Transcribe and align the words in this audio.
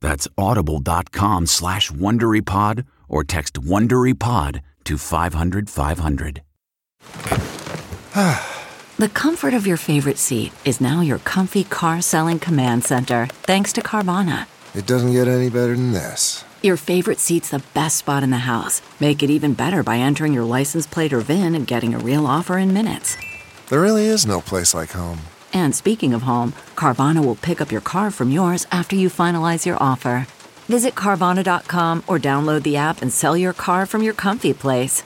That's 0.00 0.28
audible.com 0.36 1.46
slash 1.46 1.90
WonderyPod 1.90 2.86
or 3.08 3.24
text 3.24 3.54
WonderyPod 3.54 4.60
to 4.84 4.98
500 4.98 5.70
500. 5.70 6.42
the 8.96 9.08
comfort 9.12 9.54
of 9.54 9.66
your 9.66 9.76
favorite 9.76 10.18
seat 10.18 10.52
is 10.64 10.80
now 10.80 11.00
your 11.00 11.18
comfy 11.18 11.64
car 11.64 12.00
selling 12.00 12.38
command 12.38 12.84
center 12.84 13.26
thanks 13.42 13.72
to 13.74 13.80
Carvana. 13.80 14.46
It 14.74 14.86
doesn't 14.86 15.12
get 15.12 15.28
any 15.28 15.48
better 15.50 15.74
than 15.74 15.92
this. 15.92 16.44
Your 16.62 16.76
favorite 16.76 17.18
seat's 17.20 17.50
the 17.50 17.62
best 17.74 17.96
spot 17.96 18.22
in 18.22 18.30
the 18.30 18.38
house. 18.38 18.82
Make 19.00 19.22
it 19.22 19.30
even 19.30 19.54
better 19.54 19.82
by 19.82 19.98
entering 19.98 20.32
your 20.32 20.44
license 20.44 20.86
plate 20.86 21.12
or 21.12 21.20
VIN 21.20 21.54
and 21.54 21.66
getting 21.66 21.94
a 21.94 21.98
real 21.98 22.26
offer 22.26 22.58
in 22.58 22.72
minutes. 22.72 23.16
There 23.68 23.80
really 23.80 24.06
is 24.06 24.26
no 24.26 24.40
place 24.40 24.74
like 24.74 24.90
home. 24.90 25.20
And 25.52 25.74
speaking 25.74 26.14
of 26.14 26.22
home, 26.22 26.52
Carvana 26.74 27.24
will 27.24 27.34
pick 27.36 27.60
up 27.60 27.72
your 27.72 27.80
car 27.80 28.10
from 28.10 28.30
yours 28.30 28.66
after 28.70 28.96
you 28.96 29.08
finalize 29.08 29.66
your 29.66 29.76
offer. 29.82 30.26
Visit 30.68 30.94
Carvana.com 30.94 32.02
or 32.06 32.18
download 32.18 32.62
the 32.62 32.76
app 32.76 33.02
and 33.02 33.12
sell 33.12 33.36
your 33.36 33.52
car 33.52 33.86
from 33.86 34.02
your 34.02 34.14
comfy 34.14 34.52
place. 34.52 35.02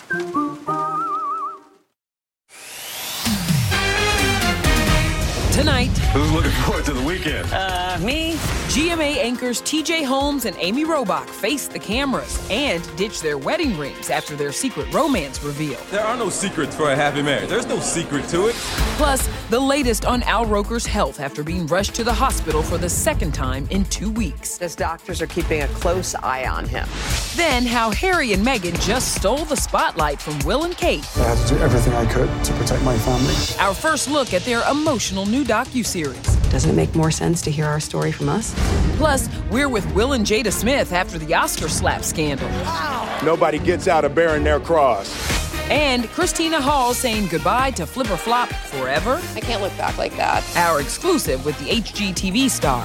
Tonight, 5.52 5.88
who's 6.14 6.32
looking 6.32 6.50
forward 6.62 6.84
to 6.86 6.92
the 6.94 7.02
weekend? 7.02 7.46
Uh, 7.52 7.98
me. 8.00 8.32
GMA 8.70 9.16
anchors 9.16 9.60
TJ 9.62 10.06
Holmes 10.06 10.44
and 10.46 10.56
Amy 10.60 10.84
Robach 10.84 11.28
face 11.28 11.66
the 11.66 11.78
cameras 11.78 12.46
and 12.50 12.88
ditch 12.96 13.20
their 13.20 13.36
wedding 13.36 13.76
rings 13.76 14.10
after 14.10 14.36
their 14.36 14.52
secret 14.52 14.90
romance 14.94 15.42
reveal. 15.42 15.78
There 15.90 16.04
are 16.04 16.16
no 16.16 16.30
secrets 16.30 16.74
for 16.76 16.92
a 16.92 16.96
happy 16.96 17.20
marriage. 17.20 17.48
There's 17.48 17.66
no 17.66 17.80
secret 17.80 18.28
to 18.28 18.46
it. 18.46 18.54
Plus, 18.96 19.28
the 19.50 19.58
latest 19.58 20.04
on 20.04 20.22
Al 20.22 20.46
Roker's 20.46 20.86
health 20.86 21.18
after 21.18 21.42
being 21.42 21.66
rushed 21.66 21.92
to 21.96 22.04
the 22.04 22.12
hospital 22.12 22.62
for 22.62 22.78
the 22.78 22.88
second 22.88 23.32
time 23.32 23.66
in 23.70 23.84
two 23.86 24.08
weeks. 24.08 24.56
His 24.58 24.76
doctors 24.76 25.20
are 25.20 25.26
keeping 25.26 25.62
a 25.62 25.66
close 25.68 26.14
eye 26.14 26.46
on 26.46 26.66
him. 26.66 26.86
Then, 27.34 27.66
how 27.66 27.90
Harry 27.90 28.32
and 28.32 28.46
Meghan 28.46 28.80
just 28.80 29.16
stole 29.16 29.44
the 29.44 29.56
spotlight 29.56 30.22
from 30.22 30.38
Will 30.40 30.62
and 30.62 30.76
Kate. 30.76 31.04
I 31.16 31.34
had 31.34 31.48
to 31.48 31.54
do 31.54 31.60
everything 31.60 31.92
I 31.94 32.06
could 32.12 32.28
to 32.44 32.52
protect 32.52 32.84
my 32.84 32.96
family. 32.98 33.34
Our 33.58 33.74
first 33.74 34.08
look 34.08 34.32
at 34.32 34.42
their 34.42 34.62
emotional 34.70 35.26
new 35.26 35.42
docu-series. 35.42 36.36
Doesn't 36.50 36.70
it 36.70 36.74
make 36.74 36.94
more 36.94 37.10
sense 37.10 37.42
to 37.42 37.50
hear 37.50 37.66
our 37.66 37.80
story 37.80 38.12
from 38.12 38.28
us? 38.28 38.54
Plus, 38.98 39.28
we're 39.50 39.68
with 39.68 39.92
Will 39.94 40.12
and 40.12 40.24
Jada 40.24 40.52
Smith 40.52 40.92
after 40.92 41.18
the 41.18 41.34
Oscar 41.34 41.68
slap 41.68 42.04
scandal. 42.04 42.48
Wow. 42.48 43.20
Nobody 43.24 43.58
gets 43.58 43.88
out 43.88 44.04
of 44.04 44.14
bearing 44.14 44.44
their 44.44 44.60
cross. 44.60 45.39
And 45.70 46.08
Christina 46.08 46.60
Hall 46.60 46.92
saying 46.92 47.28
goodbye 47.28 47.70
to 47.72 47.86
Flip 47.86 48.10
or 48.10 48.16
Flop 48.16 48.48
forever. 48.48 49.20
I 49.36 49.40
can't 49.40 49.62
look 49.62 49.76
back 49.78 49.96
like 49.98 50.16
that. 50.16 50.44
Our 50.56 50.80
exclusive 50.80 51.44
with 51.44 51.56
the 51.60 51.66
HGTV 51.66 52.50
star. 52.50 52.84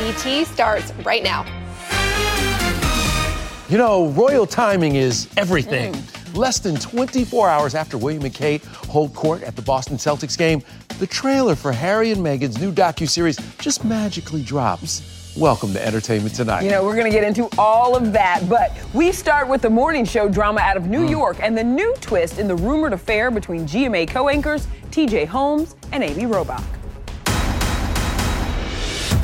ET 0.00 0.44
starts 0.44 0.92
right 1.04 1.22
now. 1.22 1.44
You 3.68 3.78
know, 3.78 4.08
royal 4.08 4.44
timing 4.44 4.96
is 4.96 5.28
everything. 5.36 5.92
Mm. 5.92 6.36
Less 6.36 6.58
than 6.58 6.74
24 6.74 7.48
hours 7.48 7.76
after 7.76 7.96
William 7.96 8.24
and 8.24 8.34
Kate 8.34 8.64
hold 8.64 9.14
court 9.14 9.44
at 9.44 9.54
the 9.54 9.62
Boston 9.62 9.96
Celtics 9.96 10.36
game, 10.36 10.62
the 10.98 11.06
trailer 11.06 11.54
for 11.54 11.70
Harry 11.70 12.10
and 12.10 12.20
Meghan's 12.20 12.60
new 12.60 12.72
docu-series 12.72 13.38
just 13.58 13.84
magically 13.84 14.42
drops. 14.42 15.15
Welcome 15.36 15.74
to 15.74 15.86
Entertainment 15.86 16.34
Tonight. 16.34 16.62
You 16.62 16.70
know, 16.70 16.82
we're 16.82 16.94
going 16.96 17.04
to 17.04 17.10
get 17.10 17.22
into 17.22 17.46
all 17.58 17.94
of 17.94 18.10
that, 18.14 18.48
but 18.48 18.72
we 18.94 19.12
start 19.12 19.48
with 19.48 19.60
the 19.60 19.68
morning 19.68 20.06
show 20.06 20.30
drama 20.30 20.60
out 20.60 20.78
of 20.78 20.86
New 20.86 21.04
mm. 21.04 21.10
York 21.10 21.36
and 21.42 21.56
the 21.56 21.62
new 21.62 21.94
twist 22.00 22.38
in 22.38 22.48
the 22.48 22.56
rumored 22.56 22.94
affair 22.94 23.30
between 23.30 23.66
GMA 23.66 24.08
co-anchors 24.08 24.66
TJ 24.90 25.26
Holmes 25.26 25.76
and 25.92 26.02
Amy 26.02 26.22
Robach. 26.22 26.64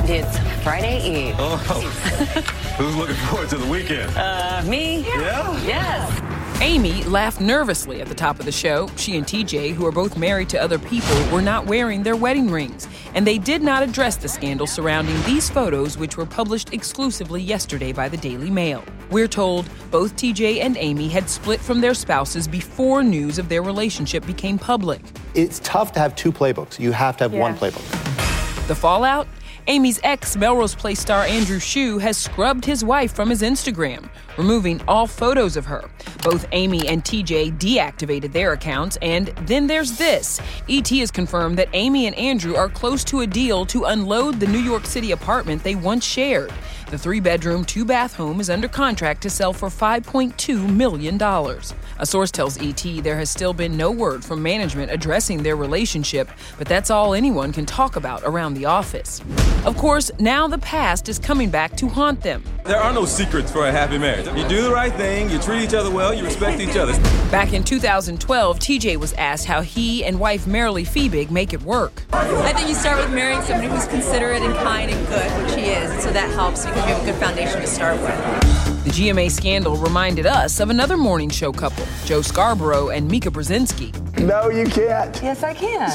It's 0.07 0.37
Friday 0.63 1.29
Eve. 1.29 1.35
Oh, 1.39 1.57
who's 2.77 2.95
looking 2.95 3.15
forward 3.15 3.49
to 3.49 3.57
the 3.57 3.67
weekend? 3.67 4.15
Uh, 4.15 4.61
me? 4.67 4.99
Yeah. 4.99 5.65
Yes. 5.65 6.22
Amy 6.63 7.03
laughed 7.03 7.41
nervously 7.41 7.99
at 7.99 8.07
the 8.07 8.15
top 8.15 8.39
of 8.39 8.45
the 8.45 8.51
show. 8.51 8.87
She 8.95 9.17
and 9.17 9.27
TJ, 9.27 9.73
who 9.73 9.85
are 9.85 9.91
both 9.91 10.15
married 10.15 10.47
to 10.47 10.61
other 10.61 10.79
people, 10.79 11.13
were 11.29 11.41
not 11.41 11.65
wearing 11.65 12.03
their 12.03 12.15
wedding 12.15 12.49
rings, 12.49 12.87
and 13.13 13.27
they 13.27 13.37
did 13.37 13.61
not 13.61 13.83
address 13.83 14.15
the 14.15 14.29
scandal 14.29 14.65
surrounding 14.65 15.21
these 15.23 15.49
photos, 15.49 15.97
which 15.97 16.15
were 16.15 16.25
published 16.25 16.71
exclusively 16.73 17.41
yesterday 17.41 17.91
by 17.91 18.07
the 18.07 18.15
Daily 18.15 18.49
Mail. 18.49 18.81
We're 19.11 19.27
told 19.27 19.67
both 19.91 20.15
TJ 20.15 20.61
and 20.61 20.77
Amy 20.77 21.09
had 21.09 21.29
split 21.29 21.59
from 21.59 21.81
their 21.81 21.93
spouses 21.93 22.47
before 22.47 23.03
news 23.03 23.39
of 23.39 23.49
their 23.49 23.61
relationship 23.61 24.25
became 24.25 24.57
public. 24.57 25.01
It's 25.35 25.59
tough 25.65 25.91
to 25.91 25.99
have 25.99 26.15
two 26.15 26.31
playbooks. 26.31 26.79
You 26.79 26.93
have 26.93 27.17
to 27.17 27.25
have 27.25 27.33
yeah. 27.33 27.41
one 27.41 27.55
playbook. 27.57 28.67
The 28.69 28.75
fallout? 28.75 29.27
Amy's 29.67 29.99
ex, 30.03 30.35
Melrose 30.35 30.75
Place 30.75 30.99
star 30.99 31.23
Andrew 31.23 31.59
Shue, 31.59 31.97
has 31.97 32.17
scrubbed 32.17 32.65
his 32.65 32.83
wife 32.83 33.13
from 33.13 33.29
his 33.29 33.41
Instagram, 33.41 34.09
removing 34.37 34.81
all 34.87 35.07
photos 35.07 35.57
of 35.57 35.65
her. 35.65 35.89
Both 36.23 36.47
Amy 36.51 36.87
and 36.87 37.03
TJ 37.03 37.57
deactivated 37.57 38.31
their 38.31 38.53
accounts, 38.53 38.97
and 39.01 39.27
then 39.47 39.67
there's 39.67 39.97
this. 39.97 40.39
ET 40.69 40.87
has 40.89 41.11
confirmed 41.11 41.57
that 41.57 41.69
Amy 41.73 42.07
and 42.07 42.15
Andrew 42.15 42.55
are 42.55 42.69
close 42.69 43.03
to 43.05 43.21
a 43.21 43.27
deal 43.27 43.65
to 43.67 43.85
unload 43.85 44.39
the 44.39 44.47
New 44.47 44.59
York 44.59 44.85
City 44.85 45.11
apartment 45.11 45.63
they 45.63 45.75
once 45.75 46.05
shared. 46.05 46.51
The 46.93 46.99
three 46.99 47.19
bedroom, 47.19 47.65
two 47.65 47.85
bath 47.85 48.13
home 48.13 48.39
is 48.39 48.51
under 48.51 48.67
contract 48.67 49.23
to 49.23 49.29
sell 49.29 49.51
for 49.51 49.67
$5.2 49.67 50.69
million. 50.75 51.19
A 51.19 52.05
source 52.05 52.29
tells 52.29 52.61
ET 52.61 52.83
there 53.03 53.17
has 53.17 53.31
still 53.31 53.51
been 53.51 53.75
no 53.75 53.89
word 53.89 54.23
from 54.23 54.43
management 54.43 54.91
addressing 54.91 55.41
their 55.41 55.55
relationship, 55.55 56.29
but 56.59 56.67
that's 56.67 56.91
all 56.91 57.15
anyone 57.15 57.51
can 57.51 57.65
talk 57.65 57.95
about 57.95 58.21
around 58.23 58.53
the 58.53 58.65
office. 58.65 59.21
Of 59.65 59.75
course, 59.75 60.11
now 60.19 60.47
the 60.47 60.59
past 60.59 61.09
is 61.09 61.17
coming 61.17 61.49
back 61.49 61.75
to 61.77 61.87
haunt 61.87 62.21
them. 62.21 62.43
There 62.65 62.79
are 62.79 62.93
no 62.93 63.03
secrets 63.03 63.51
for 63.51 63.67
a 63.67 63.71
happy 63.73 63.97
marriage. 63.97 64.25
You 64.37 64.47
do 64.47 64.61
the 64.61 64.71
right 64.71 64.93
thing, 64.93 65.29
you 65.29 65.37
treat 65.37 65.63
each 65.63 65.73
other 65.73 65.91
well, 65.91 66.13
you 66.13 66.23
respect 66.23 66.61
each 66.61 66.77
other. 66.77 66.93
Back 67.29 67.51
in 67.51 67.61
2012, 67.61 68.59
TJ 68.59 68.95
was 68.95 69.11
asked 69.13 69.45
how 69.45 69.59
he 69.59 70.05
and 70.05 70.17
wife 70.17 70.45
Marilee 70.45 70.87
Fiebig 70.87 71.29
make 71.29 71.53
it 71.53 71.61
work. 71.63 72.03
I 72.13 72.53
think 72.53 72.69
you 72.69 72.75
start 72.75 73.03
with 73.03 73.13
marrying 73.13 73.41
somebody 73.41 73.67
who's 73.67 73.85
considerate 73.87 74.43
and 74.43 74.55
kind 74.55 74.89
and 74.89 75.07
good, 75.07 75.29
which 75.43 75.55
he 75.55 75.71
is, 75.71 76.03
so 76.03 76.11
that 76.13 76.31
helps 76.31 76.65
because 76.65 76.87
you 76.87 76.93
have 76.93 77.03
a 77.03 77.05
good 77.05 77.19
foundation 77.19 77.59
to 77.59 77.67
start 77.67 77.99
with. 77.99 78.85
The 78.85 78.91
GMA 78.91 79.29
scandal 79.29 79.75
reminded 79.75 80.25
us 80.25 80.61
of 80.61 80.69
another 80.69 80.95
morning 80.95 81.29
show 81.29 81.51
couple, 81.51 81.85
Joe 82.05 82.21
Scarborough 82.21 82.91
and 82.91 83.09
Mika 83.09 83.29
Brzezinski. 83.29 83.91
No, 84.19 84.49
you 84.49 84.65
can't. 84.67 85.13
Yes, 85.21 85.43
I 85.43 85.53
can. 85.53 85.91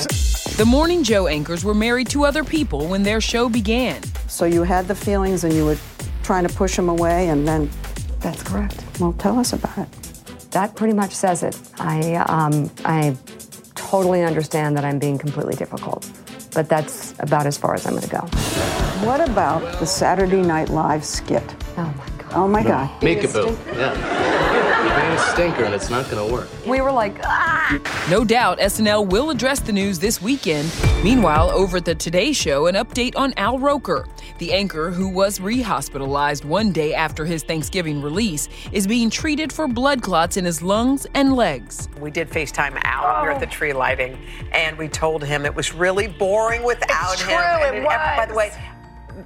The 0.59 0.67
Morning 0.67 1.03
Joe 1.03 1.29
anchors 1.29 1.65
were 1.65 1.73
married 1.73 2.11
to 2.11 2.27
other 2.27 2.45
people 2.45 2.89
when 2.89 3.05
their 3.05 3.23
show 3.23 3.49
began. 3.49 4.03
So 4.27 4.45
you 4.45 4.65
had 4.65 4.87
the 4.87 4.95
feelings 4.95 5.45
and 5.45 5.55
you 5.55 5.65
were 5.65 5.79
trying 6.29 6.47
to 6.47 6.55
push 6.55 6.79
him 6.79 6.91
away, 6.91 7.31
and 7.31 7.49
then. 7.49 7.71
That's 8.21 8.43
correct. 8.43 8.85
Well, 9.01 9.15
tell 9.15 9.39
us 9.39 9.55
about 9.55 9.79
it. 9.79 9.91
That 10.51 10.77
pretty 10.77 10.93
much 10.93 11.13
says 11.15 11.43
it. 11.43 11.59
I, 11.79 12.17
um, 12.29 12.71
I 12.85 13.17
totally 13.75 14.23
understand 14.23 14.77
that 14.77 14.85
I'm 14.85 14.99
being 14.99 15.17
completely 15.17 15.55
difficult, 15.55 16.07
but 16.53 16.69
that's 16.69 17.15
about 17.21 17.47
as 17.47 17.57
far 17.57 17.75
as 17.75 17.87
I'm 17.87 17.93
going 17.95 18.03
to 18.03 18.11
go. 18.11 18.27
What 19.07 19.27
about 19.27 19.63
the 19.81 19.87
Saturday 19.87 20.43
Night 20.43 20.69
Live 20.69 21.03
skit? 21.03 21.45
Oh 21.79 21.95
my 21.97 22.23
God. 22.23 22.33
Oh 22.33 22.49
my 22.49 22.63
God. 22.63 23.03
Make 23.03 23.25
a 23.25 23.29
Bill. 23.29 23.57
Yeah. 23.75 24.18
You're 24.85 24.95
being 24.95 25.13
a 25.13 25.19
stinker 25.19 25.65
and 25.65 25.75
it's 25.75 25.91
not 25.91 26.09
going 26.11 26.27
to 26.27 26.33
work. 26.33 26.49
We 26.67 26.81
were 26.81 26.93
like, 26.93 27.19
ah! 27.25 28.07
No 28.11 28.25
doubt 28.25 28.59
SNL 28.59 29.09
will 29.09 29.31
address 29.31 29.59
the 29.61 29.73
news 29.73 29.99
this 29.99 30.23
weekend. 30.23 30.71
Meanwhile, 31.03 31.51
over 31.51 31.79
at 31.79 31.85
the 31.85 31.95
Today 31.95 32.33
Show, 32.33 32.67
an 32.67 32.75
update 32.77 33.17
on 33.17 33.35
Al 33.37 33.59
Roker. 33.59 34.07
The 34.39 34.53
anchor, 34.53 34.91
who 34.91 35.09
was 35.09 35.41
rehospitalized 35.41 36.45
one 36.45 36.71
day 36.71 36.95
after 36.95 37.25
his 37.25 37.43
Thanksgiving 37.43 38.01
release, 38.01 38.49
is 38.71 38.87
being 38.87 39.11
treated 39.11 39.53
for 39.53 39.67
blood 39.67 40.01
clots 40.01 40.37
in 40.37 40.45
his 40.45 40.63
lungs 40.63 41.07
and 41.15 41.35
legs. 41.35 41.89
We 42.01 42.13
did 42.13 42.31
FaceTime 42.31 42.81
Al 42.85 43.23
here 43.23 43.33
at 43.33 43.41
the 43.41 43.47
tree 43.47 43.73
lighting, 43.73 44.17
and 44.53 44.79
we 44.79 44.89
told 44.89 45.25
him 45.25 45.45
it 45.45 45.55
was 45.55 45.75
really 45.75 46.07
boring 46.07 46.63
without 46.63 47.15
It's 47.15 47.23
him. 47.23 47.29
true, 47.29 47.37
And 47.37 47.77
it 47.79 47.85
By 47.85 48.27
the 48.29 48.35
way, 48.35 48.53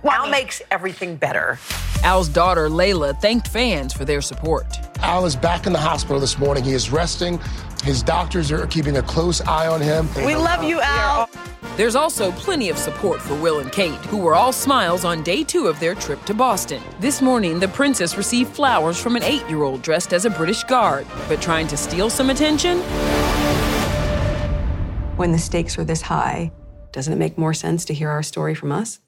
Al 0.05 0.29
makes 0.29 0.62
everything 0.71 1.17
better. 1.17 1.59
Al's 2.05 2.29
daughter, 2.29 2.69
Leila, 2.69 3.15
thanked 3.15 3.49
fans 3.49 3.93
for 3.93 4.05
their 4.05 4.21
support. 4.21 4.67
Al 4.99 5.25
is 5.25 5.37
back 5.37 5.67
in 5.67 5.73
the 5.73 5.79
hospital 5.79 6.19
this 6.21 6.39
morning. 6.39 6.65
He 6.65 6.73
is 6.73 6.91
resting. 6.91 7.41
His 7.85 8.03
doctors 8.03 8.50
are 8.53 8.67
keeping 8.67 8.97
a 8.97 9.03
close 9.03 9.41
eye 9.43 9.67
on 9.67 9.81
him. 9.81 10.09
We 10.25 10.37
love 10.37 10.62
you, 10.62 10.81
Al. 10.81 11.29
There's 11.77 11.97
also 11.97 12.33
plenty 12.33 12.69
of 12.69 12.79
support 12.79 13.21
for 13.21 13.35
Will 13.35 13.61
and 13.61 13.73
Kate, 13.73 13.99
who 14.06 14.19
were 14.19 14.35
all 14.35 14.53
smiles 14.53 15.05
on 15.05 15.23
day 15.23 15.43
two 15.43 15.69
of 15.69 15.81
their 15.81 15.94
trip 15.94 16.23
to 16.27 16.35
Boston. 16.35 16.83
This 17.00 17.23
morning, 17.23 17.59
the 17.59 17.69
princess 17.69 18.17
received 18.17 18.55
flowers 18.55 19.00
from 19.00 19.17
an 19.17 19.23
eight 19.23 19.49
year 19.49 19.62
old 19.62 19.83
dressed 19.83 20.12
as 20.12 20.25
a 20.25 20.31
British 20.31 20.65
guard, 20.65 21.06
but 21.29 21.41
trying 21.41 21.67
to 21.69 21.77
steal 21.77 22.11
some 22.11 22.31
attention? 22.31 22.79
When 25.17 25.33
the 25.33 25.39
stakes 25.39 25.79
are 25.79 25.85
this 25.85 26.03
high, 26.03 26.53
doesn't 26.93 27.12
it 27.12 27.19
make 27.19 27.39
more 27.39 27.55
sense 27.55 27.85
to 27.87 27.94
hear 27.94 28.11
our 28.11 28.23
story 28.23 28.55
from 28.55 28.71
us? 28.71 29.01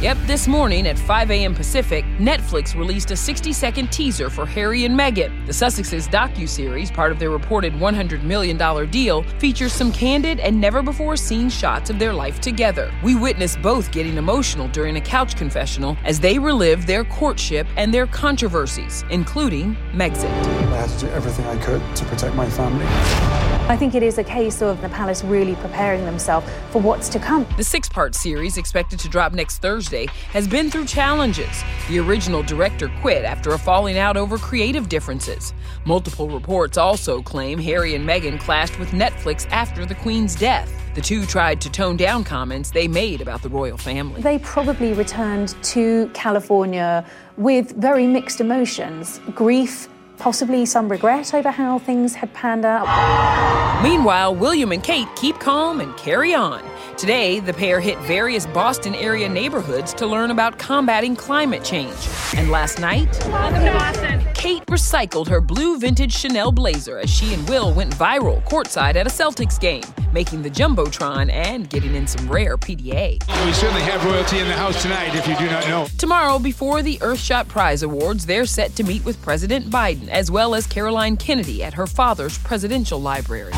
Yep, 0.00 0.16
this 0.26 0.46
morning 0.46 0.86
at 0.86 0.96
5 0.96 1.32
a.m. 1.32 1.56
Pacific, 1.56 2.04
Netflix 2.18 2.76
released 2.76 3.10
a 3.10 3.16
60 3.16 3.52
second 3.52 3.90
teaser 3.90 4.30
for 4.30 4.46
Harry 4.46 4.84
and 4.84 4.96
Meghan. 4.96 5.44
The 5.44 5.52
Sussexes 5.52 6.06
docu-series, 6.06 6.92
part 6.92 7.10
of 7.10 7.18
their 7.18 7.30
reported 7.30 7.72
$100 7.72 8.22
million 8.22 8.56
deal, 8.90 9.24
features 9.40 9.72
some 9.72 9.90
candid 9.90 10.38
and 10.38 10.60
never 10.60 10.82
before 10.82 11.16
seen 11.16 11.50
shots 11.50 11.90
of 11.90 11.98
their 11.98 12.12
life 12.14 12.40
together. 12.40 12.94
We 13.02 13.16
witnessed 13.16 13.60
both 13.60 13.90
getting 13.90 14.18
emotional 14.18 14.68
during 14.68 14.98
a 14.98 15.00
couch 15.00 15.34
confessional 15.34 15.96
as 16.04 16.20
they 16.20 16.38
relive 16.38 16.86
their 16.86 17.02
courtship 17.02 17.66
and 17.76 17.92
their 17.92 18.06
controversies, 18.06 19.04
including 19.10 19.74
Megxit. 19.94 20.30
I 20.30 20.86
had 20.86 20.90
to 20.90 21.06
do 21.06 21.12
everything 21.12 21.44
I 21.46 21.56
could 21.56 21.82
to 21.96 22.04
protect 22.04 22.36
my 22.36 22.48
family. 22.48 23.57
I 23.68 23.76
think 23.76 23.94
it 23.94 24.02
is 24.02 24.16
a 24.16 24.24
case 24.24 24.62
of 24.62 24.80
the 24.80 24.88
palace 24.88 25.22
really 25.22 25.54
preparing 25.56 26.06
themselves 26.06 26.50
for 26.70 26.80
what's 26.80 27.10
to 27.10 27.18
come. 27.18 27.46
The 27.58 27.64
six 27.64 27.86
part 27.86 28.14
series, 28.14 28.56
expected 28.56 28.98
to 29.00 29.10
drop 29.10 29.34
next 29.34 29.58
Thursday, 29.58 30.06
has 30.30 30.48
been 30.48 30.70
through 30.70 30.86
challenges. 30.86 31.62
The 31.90 31.98
original 31.98 32.42
director 32.42 32.90
quit 33.02 33.26
after 33.26 33.50
a 33.50 33.58
falling 33.58 33.98
out 33.98 34.16
over 34.16 34.38
creative 34.38 34.88
differences. 34.88 35.52
Multiple 35.84 36.30
reports 36.30 36.78
also 36.78 37.20
claim 37.20 37.58
Harry 37.58 37.94
and 37.94 38.08
Meghan 38.08 38.40
clashed 38.40 38.78
with 38.78 38.88
Netflix 38.92 39.46
after 39.50 39.84
the 39.84 39.94
Queen's 39.96 40.34
death. 40.34 40.72
The 40.94 41.02
two 41.02 41.26
tried 41.26 41.60
to 41.60 41.70
tone 41.70 41.98
down 41.98 42.24
comments 42.24 42.70
they 42.70 42.88
made 42.88 43.20
about 43.20 43.42
the 43.42 43.50
royal 43.50 43.76
family. 43.76 44.22
They 44.22 44.38
probably 44.38 44.94
returned 44.94 45.54
to 45.64 46.10
California 46.14 47.04
with 47.36 47.72
very 47.72 48.06
mixed 48.06 48.40
emotions 48.40 49.20
grief, 49.34 49.90
possibly 50.18 50.66
some 50.66 50.88
regret 50.88 51.32
over 51.34 51.50
how 51.50 51.78
things 51.78 52.14
had 52.14 52.32
panned 52.34 52.64
out. 52.64 52.86
Meanwhile, 53.82 54.34
William 54.34 54.72
and 54.72 54.82
Kate 54.82 55.08
keep 55.16 55.38
calm 55.38 55.80
and 55.80 55.96
carry 55.96 56.34
on. 56.34 56.62
Today, 56.98 57.38
the 57.38 57.52
pair 57.52 57.78
hit 57.78 57.96
various 57.98 58.44
Boston 58.44 58.92
area 58.96 59.28
neighborhoods 59.28 59.94
to 59.94 60.04
learn 60.04 60.32
about 60.32 60.58
combating 60.58 61.14
climate 61.14 61.62
change. 61.62 61.94
And 62.36 62.50
last 62.50 62.80
night, 62.80 63.12
Kate 64.34 64.66
recycled 64.66 65.28
her 65.28 65.40
blue 65.40 65.78
vintage 65.78 66.12
Chanel 66.12 66.50
blazer 66.50 66.98
as 66.98 67.08
she 67.08 67.32
and 67.34 67.48
Will 67.48 67.72
went 67.72 67.94
viral 67.94 68.44
courtside 68.44 68.96
at 68.96 69.06
a 69.06 69.10
Celtics 69.10 69.60
game, 69.60 69.84
making 70.12 70.42
the 70.42 70.50
Jumbotron 70.50 71.32
and 71.32 71.70
getting 71.70 71.94
in 71.94 72.08
some 72.08 72.26
rare 72.26 72.58
PDA. 72.58 73.22
We 73.46 73.52
certainly 73.52 73.82
have 73.82 74.04
royalty 74.04 74.40
in 74.40 74.48
the 74.48 74.54
house 74.54 74.82
tonight, 74.82 75.14
if 75.14 75.24
you 75.28 75.36
do 75.36 75.46
not 75.46 75.68
know. 75.68 75.86
Tomorrow, 75.98 76.40
before 76.40 76.82
the 76.82 76.96
Earthshot 76.96 77.46
Prize 77.46 77.84
Awards, 77.84 78.26
they're 78.26 78.44
set 78.44 78.74
to 78.74 78.82
meet 78.82 79.04
with 79.04 79.22
President 79.22 79.66
Biden 79.66 80.08
as 80.08 80.32
well 80.32 80.52
as 80.52 80.66
Caroline 80.66 81.16
Kennedy 81.16 81.62
at 81.62 81.74
her 81.74 81.86
father's 81.86 82.38
presidential 82.38 83.00
library. 83.00 83.52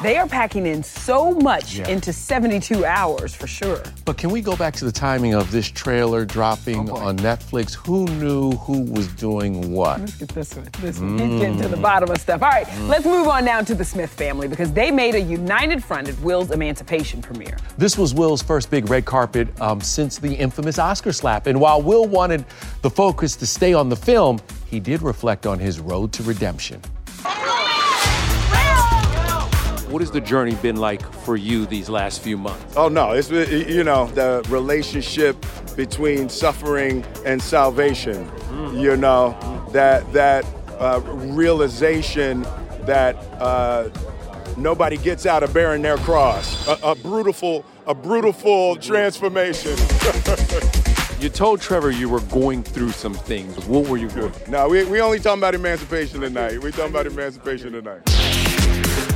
They 0.00 0.16
are 0.16 0.28
packing 0.28 0.64
in 0.64 0.84
so 0.84 1.32
much 1.32 1.74
Yeah. 1.74 1.88
into 1.88 2.12
72 2.12 2.84
hours 2.84 3.34
for 3.34 3.48
sure. 3.48 3.82
But 4.04 4.16
can 4.16 4.30
we 4.30 4.40
go 4.40 4.54
back 4.54 4.74
to 4.76 4.84
the 4.84 4.92
timing 4.92 5.34
of 5.34 5.50
this 5.50 5.66
trailer 5.66 6.24
dropping 6.24 6.88
on 6.88 7.16
Netflix? 7.18 7.74
Who 7.74 8.04
knew 8.06 8.52
who 8.52 8.82
was 8.82 9.08
doing 9.08 9.72
what? 9.72 9.98
Let's 10.00 10.14
get 10.14 10.28
this 10.28 10.54
one. 10.54 10.68
This 10.80 11.00
one. 11.00 11.18
He's 11.18 11.40
getting 11.40 11.60
to 11.62 11.68
the 11.68 11.76
bottom 11.76 12.10
of 12.12 12.18
stuff. 12.20 12.42
All 12.44 12.48
right, 12.48 12.66
Mm. 12.68 12.88
let's 12.88 13.04
move 13.06 13.26
on 13.26 13.44
now 13.44 13.60
to 13.60 13.74
the 13.74 13.84
Smith 13.84 14.10
family 14.10 14.46
because 14.46 14.70
they 14.72 14.92
made 14.92 15.16
a 15.16 15.20
united 15.20 15.82
front 15.82 16.08
at 16.08 16.16
Will's 16.20 16.52
emancipation 16.52 17.20
premiere. 17.20 17.56
This 17.76 17.98
was 17.98 18.14
Will's 18.14 18.40
first 18.40 18.70
big 18.70 18.88
red 18.88 19.04
carpet 19.04 19.48
um, 19.60 19.80
since 19.80 20.18
the 20.18 20.32
infamous 20.32 20.78
Oscar 20.78 21.12
slap. 21.12 21.48
And 21.48 21.58
while 21.60 21.82
Will 21.82 22.06
wanted 22.06 22.44
the 22.82 22.90
focus 22.90 23.34
to 23.34 23.46
stay 23.48 23.74
on 23.74 23.88
the 23.88 23.96
film, 23.96 24.38
he 24.70 24.78
did 24.78 25.02
reflect 25.02 25.44
on 25.44 25.58
his 25.58 25.80
road 25.80 26.12
to 26.12 26.22
redemption. 26.22 26.80
What 29.88 30.02
has 30.02 30.10
the 30.10 30.20
journey 30.20 30.54
been 30.56 30.76
like 30.76 31.00
for 31.24 31.34
you 31.34 31.64
these 31.64 31.88
last 31.88 32.20
few 32.20 32.36
months? 32.36 32.76
Oh 32.76 32.88
no, 32.88 33.12
it's 33.12 33.30
you 33.30 33.84
know 33.84 34.06
the 34.08 34.44
relationship 34.50 35.34
between 35.76 36.28
suffering 36.28 37.04
and 37.24 37.40
salvation. 37.40 38.30
You 38.74 38.98
know 38.98 39.34
that 39.72 40.12
that 40.12 40.44
uh, 40.78 41.00
realization 41.04 42.42
that 42.82 43.16
uh, 43.40 43.88
nobody 44.58 44.98
gets 44.98 45.24
out 45.24 45.42
of 45.42 45.54
bearing 45.54 45.80
their 45.80 45.96
cross. 45.98 46.68
A, 46.68 46.78
a 46.82 46.94
brutal, 46.94 47.64
a 47.86 47.94
brutal 47.94 48.76
transformation. 48.76 49.76
You 51.20 51.28
told 51.28 51.60
Trevor 51.60 51.90
you 51.90 52.08
were 52.08 52.20
going 52.20 52.62
through 52.62 52.92
some 52.92 53.12
things. 53.12 53.66
What 53.66 53.88
were 53.88 53.96
you 53.96 54.08
going 54.10 54.30
through? 54.30 54.52
no, 54.52 54.68
we 54.68 54.84
we 54.84 55.00
only 55.00 55.18
talking 55.18 55.40
about 55.40 55.56
emancipation 55.56 56.20
tonight. 56.20 56.62
We 56.62 56.70
talking 56.70 56.90
about 56.90 57.08
emancipation 57.08 57.72
tonight. 57.72 58.02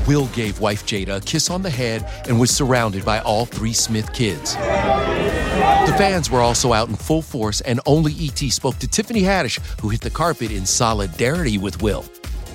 Will 0.07 0.27
gave 0.29 0.59
wife 0.61 0.85
Jada 0.85 1.17
a 1.19 1.21
kiss 1.21 1.49
on 1.51 1.63
the 1.63 1.71
head 1.71 2.09
and 2.29 2.39
was 2.41 2.51
surrounded 2.51 3.05
by 3.05 3.21
all 3.21 3.47
three 3.47 3.73
Smith 3.73 4.13
kids. 4.13 4.55
The 4.57 5.95
fans 5.97 6.31
were 6.31 6.41
also 6.41 6.73
out 6.73 6.89
in 6.89 6.97
full 6.97 7.23
force, 7.23 7.61
and 7.61 7.81
only 7.87 8.13
ET 8.19 8.39
spoke 8.39 8.79
to 8.79 8.89
Tiffany 8.89 9.23
Haddish, 9.23 9.61
who 9.81 9.89
hit 9.91 10.01
the 10.01 10.11
carpet 10.11 10.51
in 10.51 10.67
solidarity 10.67 11.59
with 11.59 11.83
Will. 11.83 12.05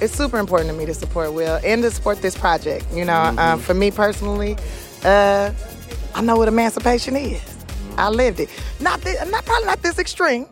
It's 0.02 0.14
super 0.14 0.38
important 0.40 0.70
to 0.72 0.76
me 0.78 0.86
to 0.86 0.94
support 0.94 1.34
Will 1.34 1.60
and 1.64 1.82
to 1.84 1.92
support 1.92 2.22
this 2.22 2.38
project. 2.38 2.86
You 2.94 3.06
know, 3.06 3.14
Mm-hmm. 3.14 3.40
uh, 3.40 3.58
for 3.58 3.74
me 3.74 3.92
personally, 3.92 4.58
uh, 5.06 5.52
I 6.16 6.22
know 6.22 6.36
what 6.38 6.48
emancipation 6.48 7.16
is. 7.16 7.42
I 7.98 8.10
lived 8.10 8.40
it. 8.40 8.50
Not, 8.80 9.02
this, 9.02 9.20
not 9.32 9.46
probably 9.46 9.66
not 9.68 9.82
this 9.82 9.98
extreme. 10.00 10.48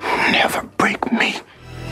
Never 0.00 0.62
break 0.76 1.10
me. 1.12 1.36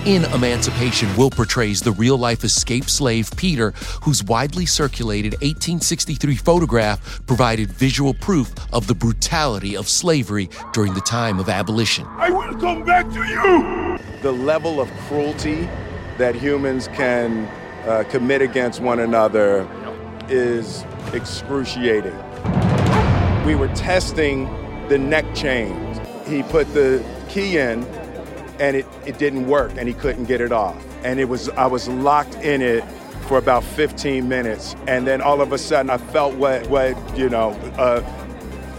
In 0.07 0.25
Emancipation, 0.27 1.09
Will 1.17 1.31
portrays 1.31 1.81
the 1.81 1.91
real 1.91 2.17
life 2.17 2.45
escaped 2.45 2.89
slave 2.89 3.29
Peter, 3.37 3.73
whose 4.03 4.23
widely 4.23 4.65
circulated 4.65 5.33
1863 5.33 6.37
photograph 6.37 7.27
provided 7.27 7.73
visual 7.73 8.15
proof 8.15 8.55
of 8.73 8.87
the 8.87 8.95
brutality 8.95 9.77
of 9.77 9.89
slavery 9.89 10.49
during 10.73 10.95
the 10.95 11.01
time 11.01 11.41
of 11.41 11.49
abolition. 11.49 12.07
I 12.09 12.31
will 12.31 12.55
come 12.55 12.85
back 12.85 13.11
to 13.15 13.25
you. 13.25 13.99
The 14.23 14.31
level 14.31 14.81
of 14.81 14.89
cruelty 15.09 15.69
that 16.19 16.37
humans 16.37 16.87
can 16.87 17.47
uh, 17.89 18.05
commit 18.09 18.43
against 18.43 18.81
one 18.81 19.01
another 19.01 19.69
is 20.29 20.85
excruciating. 21.15 22.15
We 23.45 23.57
were 23.57 23.75
testing 23.75 24.45
the 24.89 24.99
neck 24.99 25.25
chains. 25.35 25.99
He 26.29 26.45
put 26.45 26.73
the 26.75 27.05
key 27.29 27.59
in 27.59 27.85
and 28.61 28.77
it, 28.77 28.87
it 29.05 29.19
didn't 29.19 29.47
work 29.47 29.73
and 29.77 29.89
he 29.89 29.95
couldn't 29.95 30.25
get 30.25 30.41
it 30.41 30.53
off. 30.53 30.83
And 31.05 31.21
it 31.21 31.29
was 31.29 31.49
I 31.51 31.67
was 31.67 31.89
locked 31.89 32.35
in 32.37 32.63
it 32.63 32.85
for 33.29 33.39
about 33.39 33.65
15 33.65 34.29
minutes 34.29 34.77
and 34.87 35.07
then 35.07 35.21
all 35.21 35.41
of 35.41 35.53
a 35.53 35.59
sudden 35.59 35.91
I 35.91 35.99
felt 35.99 36.35
what 36.35 36.67
what 36.69 37.19
you 37.19 37.29
know 37.29 37.51
uh, 37.77 38.03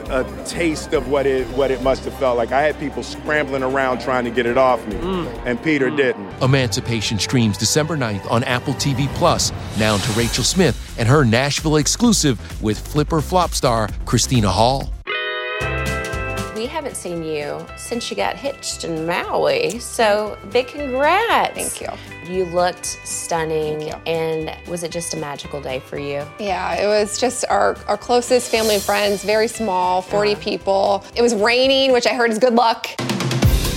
a 0.10 0.46
taste 0.46 0.94
of 0.94 1.10
what 1.10 1.26
it 1.26 1.46
what 1.50 1.72
it 1.72 1.82
must 1.84 2.06
have 2.06 2.14
felt 2.16 2.38
like. 2.38 2.52
I 2.52 2.62
had 2.62 2.80
people 2.80 3.04
scrambling 3.04 3.64
around 3.64 4.00
trying 4.00 4.24
to 4.26 4.32
get 4.32 4.46
it 4.46 4.58
off 4.58 4.86
me, 4.88 4.96
and 5.46 5.62
Peter 5.62 5.90
didn't. 5.90 6.28
Emancipation 6.42 7.20
streams 7.20 7.58
December 7.58 7.98
9th 7.98 8.30
on 8.32 8.44
Apple 8.46 8.74
TV 8.76 9.08
Plus. 9.16 9.52
Now 9.78 9.98
to 9.98 10.12
Rachel 10.14 10.44
Smith 10.44 10.96
and 10.98 11.08
her 11.08 11.26
Nashville 11.26 11.78
exclusive 11.78 12.62
with 12.62 12.80
Flip 12.80 13.12
or 13.12 13.22
Flop 13.22 13.52
star 13.52 13.90
Christina 14.06 14.50
Hall. 14.50 14.97
We 16.98 17.12
haven't 17.12 17.22
seen 17.22 17.36
you 17.36 17.66
since 17.78 18.10
you 18.10 18.18
got 18.18 18.36
hitched 18.38 18.84
in 18.84 19.06
Maui. 19.06 19.78
So 19.80 20.38
big 20.52 20.68
congrats. 20.68 21.54
Thank 21.54 21.82
you. 21.82 22.34
You 22.34 22.46
looked 22.46 22.86
stunning. 23.04 23.82
You. 23.82 23.94
And 24.08 24.56
was 24.68 24.84
it 24.84 24.92
just 24.92 25.14
a 25.14 25.18
magical 25.18 25.62
day 25.62 25.80
for 25.80 26.00
you? 26.00 26.26
Yeah, 26.40 26.74
it 26.76 26.88
was 26.88 27.20
just 27.20 27.46
our, 27.50 27.78
our 27.88 27.98
closest 27.98 28.50
family 28.50 28.76
and 28.76 28.84
friends, 28.84 29.24
very 29.24 29.48
small, 29.48 30.02
40 30.02 30.32
uh-huh. 30.32 30.42
people. 30.42 31.04
It 31.16 31.22
was 31.22 31.36
raining, 31.36 31.92
which 31.92 32.08
I 32.08 32.14
heard 32.14 32.32
is 32.32 32.40
good 32.40 32.54
luck. 32.54 32.88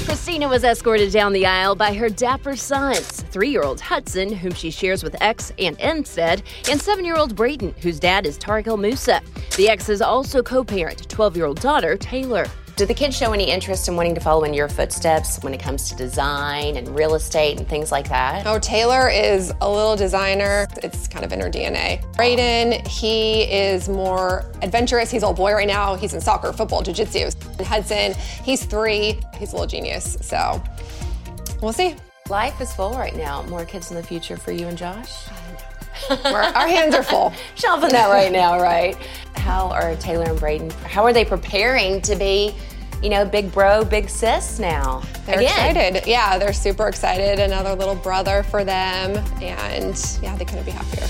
Christina 0.07 0.49
was 0.49 0.65
escorted 0.65 1.13
down 1.13 1.33
the 1.33 1.47
aisle 1.47 1.75
by 1.75 1.95
her 1.95 2.09
dapper 2.09 2.57
sons 2.57 3.23
three 3.31 3.51
year 3.51 3.63
old 3.63 3.81
Hudson, 3.81 4.33
whom 4.33 4.53
she 4.53 4.71
shares 4.71 5.03
with 5.03 5.15
ex 5.21 5.53
Ant 5.59 5.79
Anstead, 5.79 6.43
and 6.69 6.81
seven 6.81 7.05
year 7.05 7.17
old 7.17 7.37
Brayden, 7.37 7.79
whose 7.79 8.01
dad 8.01 8.27
is 8.27 8.39
Tarek 8.39 8.67
El 8.67 8.77
Moussa. 8.77 9.21
The 9.57 9.69
ex 9.69 9.89
is 9.89 10.03
also 10.03 10.43
co 10.43 10.65
parent 10.65 11.09
12 11.09 11.37
year 11.37 11.47
old 11.47 11.61
daughter 11.61 11.97
Taylor. 11.97 12.47
Did 12.81 12.89
the 12.89 12.95
kids 12.95 13.15
show 13.15 13.35
any 13.35 13.51
interest 13.51 13.89
in 13.89 13.97
wanting 13.97 14.15
to 14.15 14.23
follow 14.23 14.45
in 14.45 14.55
your 14.55 14.67
footsteps 14.67 15.43
when 15.43 15.53
it 15.53 15.61
comes 15.61 15.91
to 15.91 15.95
design 15.95 16.79
and 16.79 16.89
real 16.95 17.15
estate 17.15 17.59
and 17.59 17.69
things 17.69 17.93
like 17.93 18.09
that? 18.09 18.47
Oh, 18.47 18.59
Taylor 18.59 19.11
is 19.11 19.53
a 19.61 19.71
little 19.71 19.97
designer. 19.97 20.67
It's 20.83 21.07
kind 21.07 21.23
of 21.23 21.31
in 21.31 21.41
her 21.41 21.51
DNA. 21.51 22.03
Brayden, 22.15 22.87
he 22.87 23.43
is 23.43 23.91
more 23.91 24.51
adventurous. 24.63 25.11
He's 25.11 25.23
a 25.23 25.27
old 25.27 25.37
boy 25.37 25.53
right 25.53 25.67
now. 25.67 25.95
He's 25.95 26.15
in 26.15 26.23
soccer, 26.23 26.55
football, 26.55 26.81
jiu-jitsu. 26.81 27.29
And 27.59 27.67
Hudson, 27.67 28.15
he's 28.43 28.65
three. 28.65 29.21
He's 29.37 29.53
a 29.53 29.57
little 29.57 29.67
genius. 29.67 30.17
So 30.23 30.63
we'll 31.61 31.75
see. 31.75 31.97
Life 32.31 32.63
is 32.63 32.73
full 32.73 32.93
right 32.95 33.15
now. 33.15 33.43
More 33.43 33.67
kids 33.67 33.91
in 33.91 33.97
the 33.99 34.03
future 34.03 34.39
for 34.39 34.53
you 34.53 34.67
and 34.69 34.79
Josh? 34.79 35.27
We're, 36.09 36.33
our 36.33 36.67
hands 36.67 36.95
are 36.95 37.03
full. 37.03 37.35
Shelving 37.57 37.91
that 37.91 38.09
right 38.09 38.33
now, 38.33 38.59
right? 38.59 38.97
How 39.35 39.71
are 39.71 39.97
Taylor 39.97 40.31
and 40.31 40.39
Brayden? 40.39 40.73
How 40.85 41.05
are 41.05 41.13
they 41.13 41.25
preparing 41.25 42.01
to 42.03 42.17
be, 42.17 42.55
you 43.03 43.09
know, 43.11 43.25
big 43.25 43.53
bro, 43.53 43.85
big 43.85 44.09
sis 44.09 44.59
now? 44.59 45.03
They're 45.27 45.39
Again. 45.41 45.77
excited. 45.77 46.07
Yeah, 46.09 46.39
they're 46.39 46.53
super 46.53 46.89
excited. 46.89 47.39
Another 47.39 47.75
little 47.75 47.95
brother 47.97 48.43
for 48.45 48.65
them. 48.65 49.17
And 49.43 50.19
yeah, 50.23 50.37
they 50.37 50.45
couldn't 50.45 50.65
be 50.65 50.71
happier. 50.73 51.07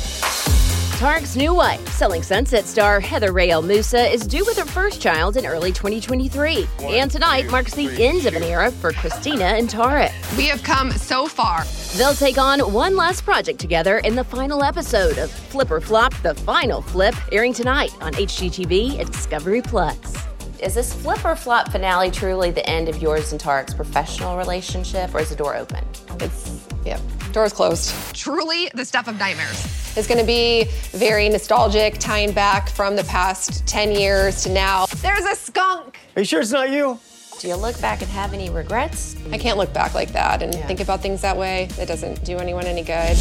Tarek's 1.00 1.34
new 1.34 1.54
wife, 1.54 1.80
Selling 1.94 2.22
Sunset 2.22 2.66
star 2.66 3.00
Heather 3.00 3.32
Rae 3.32 3.48
El 3.48 3.62
Moussa, 3.62 4.06
is 4.12 4.26
due 4.26 4.44
with 4.44 4.58
her 4.58 4.66
first 4.66 5.00
child 5.00 5.38
in 5.38 5.46
early 5.46 5.72
2023. 5.72 6.68
and 6.82 7.10
tonight 7.10 7.50
marks 7.50 7.72
the 7.74 7.88
end 8.04 8.26
of 8.26 8.34
an 8.34 8.42
era 8.42 8.70
for 8.70 8.92
Christina 8.92 9.44
and 9.44 9.66
Tarek. 9.66 10.12
We 10.36 10.44
have 10.48 10.62
come 10.62 10.90
so 10.90 11.26
far. 11.26 11.64
They'll 11.96 12.12
take 12.12 12.36
on 12.36 12.60
one 12.70 12.96
last 12.96 13.24
project 13.24 13.58
together 13.58 14.00
in 14.00 14.14
the 14.14 14.24
final 14.24 14.62
episode 14.62 15.16
of 15.16 15.30
Flip 15.30 15.70
or 15.70 15.80
Flop, 15.80 16.12
the 16.22 16.34
final 16.34 16.82
flip, 16.82 17.14
airing 17.32 17.54
tonight 17.54 17.92
on 18.02 18.12
HGTV 18.12 19.00
and 19.00 19.10
Discovery 19.10 19.62
Plus. 19.62 20.19
Is 20.62 20.74
this 20.74 20.92
flip 20.92 21.24
or 21.24 21.34
flop 21.36 21.72
finale 21.72 22.10
truly 22.10 22.50
the 22.50 22.68
end 22.68 22.90
of 22.90 23.00
yours 23.00 23.32
and 23.32 23.40
Tarek's 23.40 23.72
professional 23.72 24.36
relationship, 24.36 25.14
or 25.14 25.20
is 25.20 25.30
the 25.30 25.36
door 25.36 25.56
open? 25.56 25.82
It's, 26.20 26.60
yeah, 26.84 27.00
door's 27.32 27.54
closed. 27.54 27.94
Truly 28.14 28.70
the 28.74 28.84
stuff 28.84 29.08
of 29.08 29.18
nightmares. 29.18 29.64
It's 29.96 30.06
gonna 30.06 30.22
be 30.22 30.64
very 30.90 31.30
nostalgic, 31.30 31.96
tying 31.98 32.32
back 32.32 32.68
from 32.68 32.94
the 32.94 33.04
past 33.04 33.66
10 33.66 33.92
years 33.92 34.42
to 34.42 34.50
now. 34.50 34.84
There's 34.96 35.24
a 35.24 35.34
skunk! 35.34 35.98
Are 36.14 36.20
you 36.20 36.26
sure 36.26 36.42
it's 36.42 36.52
not 36.52 36.68
you? 36.68 36.98
Do 37.38 37.48
you 37.48 37.56
look 37.56 37.80
back 37.80 38.02
and 38.02 38.10
have 38.10 38.34
any 38.34 38.50
regrets? 38.50 39.16
I 39.32 39.38
can't 39.38 39.56
look 39.56 39.72
back 39.72 39.94
like 39.94 40.12
that 40.12 40.42
and 40.42 40.54
think 40.66 40.80
about 40.80 41.00
things 41.00 41.22
that 41.22 41.38
way. 41.38 41.70
It 41.78 41.86
doesn't 41.86 42.22
do 42.22 42.36
anyone 42.36 42.66
any 42.66 42.82
good. 42.82 43.16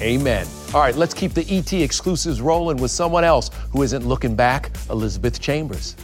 Amen. 0.00 0.46
All 0.76 0.82
right, 0.82 0.94
let's 0.94 1.14
keep 1.14 1.32
the 1.32 1.40
ET 1.48 1.72
exclusives 1.72 2.42
rolling 2.42 2.76
with 2.76 2.90
someone 2.90 3.24
else 3.24 3.50
who 3.70 3.82
isn't 3.82 4.06
looking 4.06 4.36
back 4.36 4.70
Elizabeth 4.90 5.40
Chambers. 5.40 5.96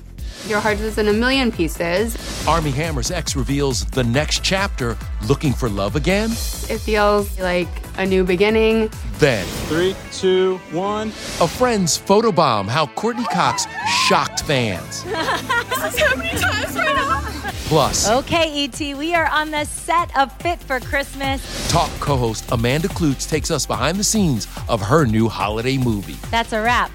Your 0.49 0.61
heart 0.61 0.81
is 0.81 0.97
in 0.97 1.09
a 1.09 1.13
million 1.13 1.53
pieces. 1.53 2.17
Armie 2.49 2.71
Hammer's 2.71 3.11
ex 3.11 3.37
reveals 3.37 3.85
the 3.85 4.03
next 4.03 4.43
chapter 4.43 4.97
looking 5.29 5.53
for 5.53 5.69
love 5.69 5.95
again. 5.95 6.31
It 6.31 6.79
feels 6.79 7.39
like 7.39 7.69
a 7.99 8.07
new 8.07 8.25
beginning. 8.25 8.91
Then, 9.19 9.45
Three, 9.69 9.95
two, 10.11 10.57
one. 10.71 11.09
a 11.09 11.47
friend's 11.49 11.99
photobomb 11.99 12.67
how 12.67 12.87
Courteney 12.87 13.27
Cox 13.27 13.67
shocked 14.07 14.43
fans. 14.45 15.05
this 15.05 15.13
is 15.13 15.99
happening 15.99 16.35
times 16.39 16.75
right 16.77 16.97
now. 16.97 17.22
Plus, 17.69 18.09
Okay, 18.11 18.65
ET, 18.65 18.79
we 18.97 19.15
are 19.15 19.29
on 19.29 19.51
the 19.51 19.65
set 19.65 20.15
of 20.19 20.33
Fit 20.41 20.59
for 20.61 20.81
Christmas. 20.81 21.71
talk 21.71 21.91
co 22.01 22.17
host 22.17 22.45
Amanda 22.53 22.89
Kloots 22.89 23.29
takes 23.29 23.51
us 23.51 23.65
behind 23.67 23.99
the 23.99 24.05
scenes 24.05 24.47
of 24.69 24.81
her 24.81 25.07
new 25.07 25.29
holiday 25.29 25.79
movie. 25.79 26.17
That's 26.31 26.53
a 26.53 26.61
wrap. 26.63 26.91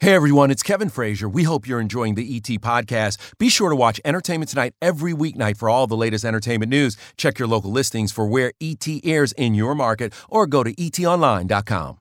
Hey 0.00 0.12
everyone, 0.14 0.50
it's 0.50 0.62
Kevin 0.62 0.90
Frazier. 0.90 1.30
We 1.30 1.44
hope 1.44 1.66
you're 1.66 1.80
enjoying 1.80 2.14
the 2.14 2.36
ET 2.36 2.60
podcast. 2.60 3.16
Be 3.38 3.48
sure 3.48 3.70
to 3.70 3.76
watch 3.76 4.02
Entertainment 4.04 4.50
Tonight 4.50 4.74
every 4.82 5.14
weeknight 5.14 5.56
for 5.56 5.70
all 5.70 5.86
the 5.86 5.96
latest 5.96 6.26
entertainment 6.26 6.68
news. 6.68 6.98
Check 7.16 7.38
your 7.38 7.48
local 7.48 7.70
listings 7.70 8.12
for 8.12 8.26
where 8.26 8.52
ET 8.60 8.86
airs 9.02 9.32
in 9.32 9.54
your 9.54 9.74
market 9.74 10.12
or 10.28 10.46
go 10.46 10.62
to 10.62 10.74
etonline.com. 10.74 11.98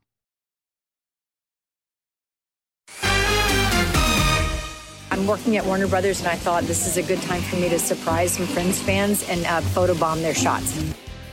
I'm 5.14 5.28
working 5.28 5.58
at 5.58 5.66
Warner 5.68 5.86
Brothers, 5.86 6.22
and 6.22 6.28
I 6.28 6.34
thought 6.36 6.64
this 6.64 6.88
is 6.88 6.98
a 6.98 7.04
good 7.04 7.22
time 7.22 7.44
for 7.44 7.56
me 7.58 7.70
to 7.70 7.78
surprise 7.78 8.32
some 8.32 8.48
Friends 8.48 8.82
fans 8.82 9.30
and 9.30 9.46
uh, 9.46 9.62
photobomb 9.62 10.24
their 10.24 10.34
shots. 10.34 10.84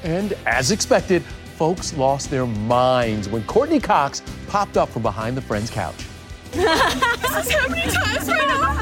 And 0.05 0.35
as 0.45 0.71
expected, 0.71 1.23
folks 1.57 1.97
lost 1.97 2.31
their 2.31 2.45
minds 2.45 3.31
when 3.31 3.43
Courteney 3.45 3.81
Cox 3.81 4.21
popped 4.49 4.77
up 4.77 4.91
from 4.91 5.01
behind 5.01 5.35
the 5.35 5.41
friend's 5.41 5.71
couch. 5.71 5.95
this 6.53 6.63
is 6.67 7.51
happening 7.51 7.89
times 7.89 8.29
right 8.29 8.49
now. 8.49 8.75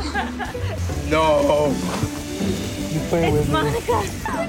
No. 1.08 1.68
You 2.90 3.00
playing 3.08 3.34
with 3.34 3.46
me? 3.46 3.60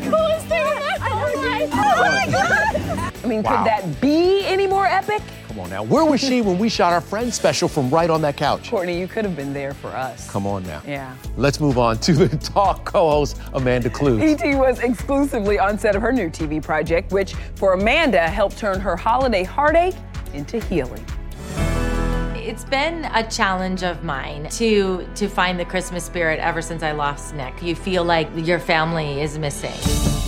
Coolest 0.10 0.46
thing 0.48 0.66
in 0.66 0.80
my 0.80 1.10
whole 1.10 1.46
life. 1.46 1.70
Oh 1.74 2.02
my 2.02 2.28
god. 2.32 3.14
I 3.24 3.28
mean, 3.28 3.44
Wow. 3.44 3.58
could 3.58 3.68
that 3.68 4.02
be 4.02 4.44
any 4.48 4.66
more 4.66 4.88
epic? 4.88 5.22
Come 5.60 5.66
on 5.66 5.72
now. 5.72 5.84
Where 5.84 6.06
was 6.06 6.22
she 6.22 6.42
when 6.42 6.58
we 6.58 6.70
shot 6.70 6.94
our 6.94 7.02
friend 7.02 7.34
special 7.34 7.68
from 7.68 7.90
right 7.90 8.10
on 8.10 8.22
that 8.22 8.38
couch? 8.38 8.70
Courteney, 8.70 8.98
you 8.98 9.10
could 9.10 9.26
have 9.26 9.36
been 9.36 9.52
there 9.52 9.74
for 9.74 9.90
us. 9.90 10.30
Come 10.32 10.48
on 10.48 10.64
now. 10.64 10.82
Yeah. 10.88 11.14
Let's 11.36 11.60
move 11.60 11.78
on 11.78 11.98
to 12.00 12.14
the 12.14 12.38
talk 12.38 12.86
co 12.86 13.10
host, 13.10 13.42
Amanda 13.52 13.90
Kloots. 13.90 14.24
E.T. 14.24 14.56
was 14.56 14.80
exclusively 14.80 15.60
on 15.60 15.78
set 15.78 15.98
of 15.98 16.02
her 16.02 16.14
new 16.14 16.30
TV 16.30 16.64
project, 16.64 17.12
which 17.12 17.34
for 17.56 17.74
Amanda 17.74 18.22
helped 18.22 18.58
turn 18.58 18.80
her 18.80 18.96
holiday 18.96 19.44
heartache 19.44 19.96
into 20.34 20.62
healing. 20.62 21.06
It's 22.42 22.64
been 22.64 23.04
a 23.14 23.30
challenge 23.30 23.84
of 23.84 24.04
mine 24.04 24.48
to 24.52 25.06
to 25.16 25.28
find 25.28 25.60
the 25.60 25.66
Christmas 25.66 26.06
spirit 26.06 26.40
ever 26.40 26.62
since 26.62 26.84
I 26.84 26.94
lost 26.94 27.36
Nick. 27.36 27.62
You 27.62 27.76
feel 27.76 28.06
like 28.06 28.30
your 28.34 28.60
family 28.60 29.22
is 29.22 29.38
missing. 29.38 29.74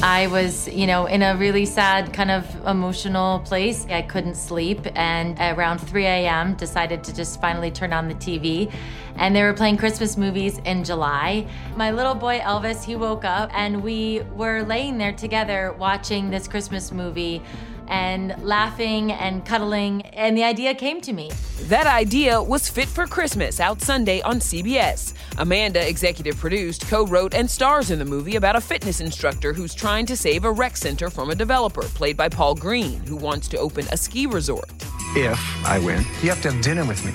I 0.03 0.27
was, 0.27 0.67
you 0.67 0.87
know, 0.87 1.05
in 1.05 1.21
a 1.21 1.37
really 1.37 1.65
sad 1.65 2.11
kind 2.11 2.29
of 2.29 2.43
emotional 2.67 3.39
place. 3.39 3.85
I 3.89 4.01
couldn't 4.01 4.35
sleep 4.35 4.79
and 4.95 5.37
around 5.39 5.77
3 5.77 6.05
a.m. 6.05 6.55
decided 6.55 7.03
to 7.05 7.15
just 7.15 7.39
finally 7.39 7.71
turn 7.71 7.93
on 7.93 8.09
the 8.09 8.15
TV 8.15 8.71
and 9.15 9.35
they 9.35 9.43
were 9.43 9.53
playing 9.53 9.77
Christmas 9.77 10.17
movies 10.17 10.57
in 10.65 10.83
July. 10.83 11.47
My 11.75 11.91
little 11.91 12.15
boy 12.15 12.39
Elvis, 12.39 12.83
he 12.83 12.95
woke 12.95 13.23
up 13.23 13.51
and 13.53 13.83
we 13.83 14.21
were 14.35 14.63
laying 14.63 14.97
there 14.97 15.13
together 15.13 15.73
watching 15.77 16.29
this 16.29 16.47
Christmas 16.47 16.91
movie 16.91 17.41
and 17.87 18.35
laughing 18.43 19.11
and 19.11 19.45
cuddling 19.45 20.01
and 20.01 20.37
the 20.37 20.43
idea 20.43 20.73
came 20.73 21.01
to 21.01 21.13
me. 21.13 21.31
That 21.63 21.87
idea 21.87 22.41
was 22.41 22.69
Fit 22.69 22.87
for 22.87 23.05
Christmas 23.05 23.59
out 23.59 23.81
Sunday 23.81 24.21
on 24.21 24.39
CBS. 24.39 25.13
Amanda 25.37 25.87
executive 25.87 26.37
produced, 26.37 26.87
co 26.87 27.05
wrote, 27.05 27.33
and 27.33 27.49
stars 27.49 27.91
in 27.91 27.99
the 27.99 28.05
movie 28.05 28.35
about 28.35 28.55
a 28.55 28.61
fitness 28.61 28.99
instructor 28.99 29.53
who's 29.53 29.73
trying 29.73 30.05
to 30.07 30.15
save 30.15 30.45
a 30.45 30.51
rec 30.51 30.77
center 30.77 31.09
from 31.09 31.29
a 31.29 31.35
developer, 31.35 31.83
played 31.83 32.17
by 32.17 32.29
Paul 32.29 32.55
Green, 32.55 32.99
who 33.07 33.15
wants 33.15 33.47
to 33.49 33.57
open 33.57 33.85
a 33.91 33.97
ski 33.97 34.25
resort. 34.25 34.71
If 35.15 35.39
I 35.65 35.79
win, 35.79 36.05
you 36.21 36.29
have 36.29 36.41
to 36.43 36.51
have 36.51 36.61
dinner 36.61 36.85
with 36.85 37.03
me. 37.05 37.13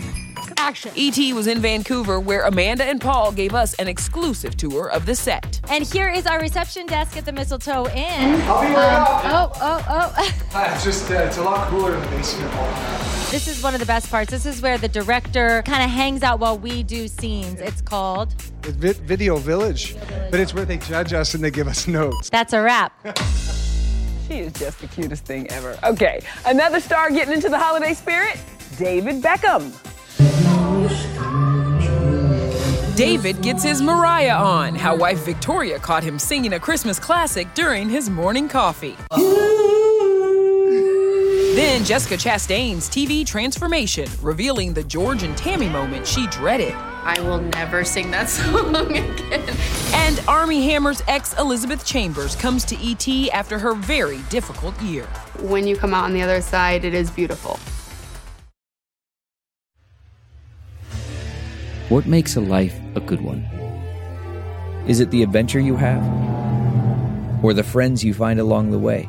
Action. 0.59 0.91
E.T. 0.95 1.33
was 1.33 1.47
in 1.47 1.61
Vancouver, 1.61 2.19
where 2.19 2.43
Amanda 2.43 2.85
and 2.85 3.01
Paul 3.01 3.31
gave 3.31 3.55
us 3.55 3.75
an 3.75 3.89
exclusive 3.89 4.57
tour 4.57 4.89
of 4.89 5.07
the 5.07 5.15
set. 5.15 5.61
And 5.69 5.85
here 5.85 6.09
is 6.09 6.27
our 6.27 6.41
reception 6.41 6.87
desk 6.87 7.17
at 7.17 7.25
the 7.25 7.33
Mistletoe 7.33 7.87
Inn. 7.89 8.41
I'll 8.43 8.63
be 8.63 8.75
right 8.75 8.97
um, 8.97 9.03
up. 9.03 9.21
Oh, 9.25 9.53
oh, 9.61 9.85
oh. 9.89 10.06
Hi, 10.59 10.75
it's 10.75 10.85
just, 10.85 11.11
uh, 11.11 11.17
it's 11.17 11.37
a 11.37 11.43
lot 11.43 11.69
cooler 11.69 11.95
in 11.95 12.01
the 12.01 12.07
basement. 12.07 12.51
this 13.31 13.47
is 13.47 13.63
one 13.63 13.75
of 13.75 13.81
the 13.81 13.85
best 13.85 14.11
parts. 14.11 14.31
This 14.31 14.47
is 14.47 14.63
where 14.63 14.79
the 14.79 14.89
director 14.89 15.63
kind 15.67 15.83
of 15.83 15.91
hangs 15.91 16.23
out 16.23 16.41
while 16.41 16.57
we 16.59 16.83
do 16.83 17.09
scenes. 17.09 17.61
It's 17.61 17.83
called 17.83 18.35
It's 18.63 18.71
Vi- 18.71 19.05
Video 19.05 19.37
Village, 19.37 19.95
but 20.31 20.41
it's 20.41 20.55
where 20.55 20.65
they 20.65 20.79
judge 20.79 21.13
us 21.13 21.35
and 21.35 21.45
they 21.45 21.51
give 21.51 21.69
us 21.69 21.87
notes. 21.87 22.31
That's 22.31 22.55
a 22.55 22.63
Wrap. 22.63 22.95
She 24.29 24.39
is 24.39 24.55
just 24.55 24.81
the 24.81 24.87
cutest 24.87 25.27
thing 25.27 25.47
ever. 25.51 25.79
Okay, 25.85 26.21
another 26.47 26.81
star 26.81 27.11
getting 27.11 27.35
into 27.35 27.51
the 27.51 27.59
holiday 27.59 27.93
spirit 27.93 28.41
David 28.79 29.23
Beckham. 29.23 29.73
David 32.97 33.43
gets 33.43 33.63
his 33.63 33.83
Mariah 33.83 34.35
on, 34.35 34.75
how 34.75 34.97
wife 34.97 35.19
Victoria 35.19 35.79
caught 35.79 36.03
him 36.03 36.19
singing 36.19 36.55
a 36.55 36.59
Christmas 36.59 36.99
classic 36.99 37.47
during 37.53 37.91
his 37.91 38.09
morning 38.09 38.49
coffee. 38.49 38.97
Then 41.57 41.87
Jessica 41.87 42.17
Chastain's 42.17 42.87
TV 42.87 43.25
transformation, 43.25 44.07
revealing 44.21 44.75
the 44.75 44.85
George 44.85 45.23
and 45.23 45.35
Tammy 45.39 45.71
moment 45.71 46.07
she 46.07 46.27
dreaded. 46.27 46.75
I 46.75 47.19
will 47.23 47.41
never 47.41 47.83
sing 47.83 48.11
that 48.11 48.29
song 48.29 48.77
again. 48.77 49.57
And 49.95 50.21
Armie 50.29 50.67
Hammer's 50.67 51.03
ex 51.09 51.33
Elizabeth 51.39 51.83
Chambers 51.87 52.37
comes 52.37 52.63
to 52.67 52.77
ET 52.77 53.31
after 53.33 53.59
her 53.59 53.73
very 53.73 54.19
difficult 54.29 54.79
year. 54.83 55.07
When 55.41 55.67
you 55.67 55.79
come 55.79 55.95
out 55.95 56.05
on 56.05 56.13
the 56.13 56.21
other 56.21 56.43
side, 56.43 56.85
it 56.85 56.93
is 56.93 57.11
beautiful. 57.11 57.59
What 61.89 62.05
makes 62.05 62.37
a 62.37 62.43
life 62.43 62.79
a 62.97 63.01
good 63.01 63.23
one? 63.23 63.41
Is 64.87 65.01
it 65.01 65.11
the 65.11 65.23
adventure 65.23 65.61
you 65.61 65.77
have? 65.77 66.03
Or 67.43 67.55
the 67.55 67.65
friends 67.65 68.05
you 68.05 68.13
find 68.13 68.41
along 68.41 68.73
the 68.73 68.79
way? 68.79 69.09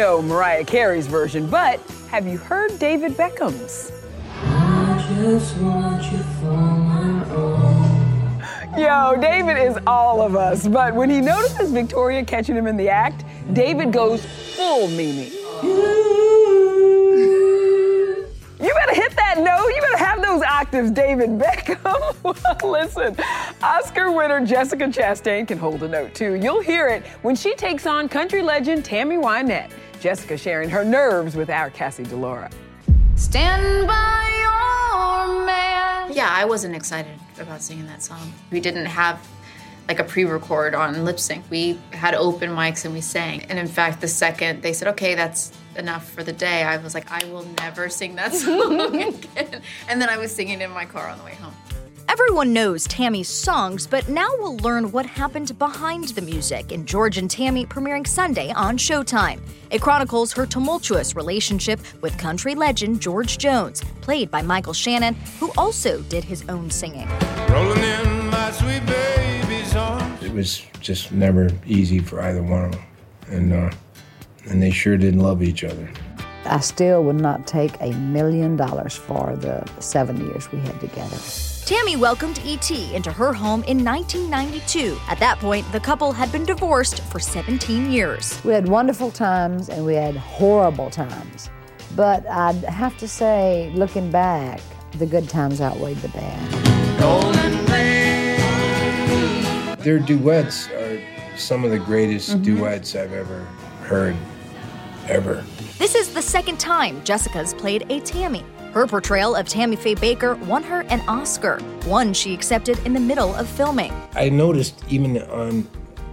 Know 0.00 0.22
Mariah 0.22 0.64
Carey's 0.64 1.06
version, 1.06 1.46
but 1.50 1.78
have 2.08 2.26
you 2.26 2.38
heard 2.38 2.78
David 2.78 3.12
Beckham's? 3.18 3.92
Yo, 8.78 9.20
David 9.20 9.58
is 9.58 9.78
all 9.86 10.22
of 10.22 10.36
us, 10.36 10.66
but 10.66 10.94
when 10.94 11.10
he 11.10 11.20
notices 11.20 11.70
Victoria 11.70 12.24
catching 12.24 12.56
him 12.56 12.66
in 12.66 12.78
the 12.78 12.88
act, 12.88 13.26
David 13.52 13.92
goes 13.92 14.24
full 14.56 14.88
Mimi. 14.88 15.32
You 18.58 18.74
better 18.74 18.94
hit 18.94 19.14
that 19.16 19.36
note. 19.36 19.68
You 19.68 19.82
better 19.82 19.98
have 19.98 20.22
those 20.22 20.42
octaves, 20.42 20.90
David 20.90 21.38
Beckham. 21.38 22.62
listen, 22.70 23.16
Oscar 23.62 24.12
winner 24.12 24.46
Jessica 24.46 24.84
Chastain 24.84 25.46
can 25.46 25.58
hold 25.58 25.82
a 25.82 25.88
note 25.88 26.14
too. 26.14 26.36
You'll 26.36 26.62
hear 26.62 26.88
it 26.88 27.06
when 27.20 27.36
she 27.36 27.54
takes 27.54 27.86
on 27.86 28.08
country 28.08 28.40
legend 28.40 28.82
Tammy 28.82 29.16
Wynette. 29.16 29.70
Jessica 30.00 30.36
sharing 30.36 30.70
her 30.70 30.84
nerves 30.84 31.36
with 31.36 31.50
our 31.50 31.70
Cassie 31.70 32.04
DiLaura. 32.04 32.50
Stand 33.16 33.86
by 33.86 34.28
your 34.40 35.44
man. 35.46 36.12
Yeah, 36.12 36.28
I 36.30 36.44
wasn't 36.46 36.74
excited 36.74 37.12
about 37.38 37.60
singing 37.62 37.86
that 37.86 38.02
song. 38.02 38.32
We 38.50 38.60
didn't 38.60 38.86
have 38.86 39.20
like 39.88 39.98
a 39.98 40.04
pre-record 40.04 40.74
on 40.74 41.04
lip 41.04 41.20
sync. 41.20 41.44
We 41.50 41.78
had 41.92 42.14
open 42.14 42.50
mics 42.50 42.84
and 42.84 42.94
we 42.94 43.00
sang. 43.00 43.42
And 43.44 43.58
in 43.58 43.66
fact, 43.66 44.00
the 44.00 44.08
second 44.08 44.62
they 44.62 44.72
said, 44.72 44.88
"Okay, 44.88 45.14
that's 45.14 45.52
enough 45.76 46.08
for 46.08 46.22
the 46.22 46.32
day," 46.32 46.62
I 46.62 46.76
was 46.78 46.94
like, 46.94 47.10
"I 47.10 47.24
will 47.26 47.44
never 47.58 47.88
sing 47.88 48.14
that 48.16 48.32
song 48.42 48.80
again." 49.02 49.62
And 49.88 50.00
then 50.00 50.08
I 50.08 50.16
was 50.16 50.34
singing 50.34 50.60
in 50.62 50.70
my 50.70 50.86
car 50.86 51.08
on 51.08 51.18
the 51.18 51.24
way 51.24 51.34
home. 51.34 51.54
Everyone 52.10 52.52
knows 52.52 52.88
Tammy's 52.88 53.28
songs, 53.28 53.86
but 53.86 54.08
now 54.08 54.28
we'll 54.38 54.56
learn 54.56 54.90
what 54.90 55.06
happened 55.06 55.56
behind 55.60 56.08
the 56.08 56.20
music 56.20 56.72
in 56.72 56.84
George 56.84 57.18
and 57.18 57.30
Tammy 57.30 57.64
premiering 57.64 58.04
Sunday 58.04 58.50
on 58.50 58.76
Showtime. 58.76 59.40
It 59.70 59.80
chronicles 59.80 60.32
her 60.32 60.44
tumultuous 60.44 61.14
relationship 61.14 61.78
with 62.00 62.18
country 62.18 62.56
legend 62.56 63.00
George 63.00 63.38
Jones, 63.38 63.84
played 64.00 64.28
by 64.28 64.42
Michael 64.42 64.72
Shannon, 64.72 65.14
who 65.38 65.52
also 65.56 66.02
did 66.02 66.24
his 66.24 66.44
own 66.48 66.68
singing. 66.68 67.08
Rolling 67.48 67.78
in 67.78 68.26
my 68.26 68.50
sweet 68.50 68.84
baby's 68.86 69.76
arms. 69.76 70.20
It 70.20 70.32
was 70.32 70.62
just 70.80 71.12
never 71.12 71.48
easy 71.64 72.00
for 72.00 72.20
either 72.22 72.42
one 72.42 72.64
of 72.64 72.72
them, 72.72 72.82
and 73.28 73.52
uh, 73.52 73.70
and 74.46 74.60
they 74.60 74.72
sure 74.72 74.96
didn't 74.96 75.20
love 75.20 75.44
each 75.44 75.62
other. 75.62 75.88
I 76.44 76.58
still 76.58 77.04
would 77.04 77.20
not 77.20 77.46
take 77.46 77.80
a 77.80 77.92
million 77.92 78.56
dollars 78.56 78.96
for 78.96 79.36
the 79.36 79.64
seven 79.78 80.20
years 80.26 80.50
we 80.50 80.58
had 80.58 80.80
together. 80.80 81.16
Tammy 81.70 81.94
welcomed 81.94 82.40
E.T. 82.44 82.96
into 82.96 83.12
her 83.12 83.32
home 83.32 83.62
in 83.62 83.84
1992. 83.84 84.98
At 85.06 85.20
that 85.20 85.38
point, 85.38 85.70
the 85.70 85.78
couple 85.78 86.10
had 86.10 86.32
been 86.32 86.44
divorced 86.44 87.00
for 87.02 87.20
17 87.20 87.92
years. 87.92 88.42
We 88.42 88.52
had 88.52 88.68
wonderful 88.68 89.12
times 89.12 89.68
and 89.68 89.86
we 89.86 89.94
had 89.94 90.16
horrible 90.16 90.90
times. 90.90 91.48
But 91.94 92.28
I'd 92.28 92.56
have 92.64 92.98
to 92.98 93.06
say, 93.06 93.70
looking 93.72 94.10
back, 94.10 94.60
the 94.98 95.06
good 95.06 95.28
times 95.28 95.60
outweighed 95.60 95.98
the 95.98 96.08
bad. 96.08 96.50
Their 99.78 100.00
duets 100.00 100.68
are 100.70 101.00
some 101.36 101.62
of 101.64 101.70
the 101.70 101.78
greatest 101.78 102.30
Mhm. 102.30 102.42
duets 102.42 102.96
I've 102.96 103.12
ever 103.12 103.46
heard, 103.84 104.16
ever. 105.08 105.44
This 105.78 105.94
is 105.94 106.14
the 106.14 106.22
second 106.22 106.58
time 106.58 107.00
Jessica's 107.04 107.54
played 107.54 107.86
a 107.90 108.00
Tammy. 108.00 108.44
Her 108.72 108.86
portrayal 108.86 109.34
of 109.34 109.48
Tammy 109.48 109.74
Faye 109.74 109.96
Bakker 109.96 110.38
won 110.46 110.62
her 110.62 110.82
an 110.82 111.00
Oscar, 111.08 111.58
one 111.86 112.12
she 112.12 112.32
accepted 112.32 112.78
in 112.86 112.92
the 112.92 113.00
middle 113.00 113.34
of 113.34 113.48
filming. 113.48 113.92
I 114.14 114.28
noticed 114.28 114.80
even 114.88 115.18
on 115.22 115.68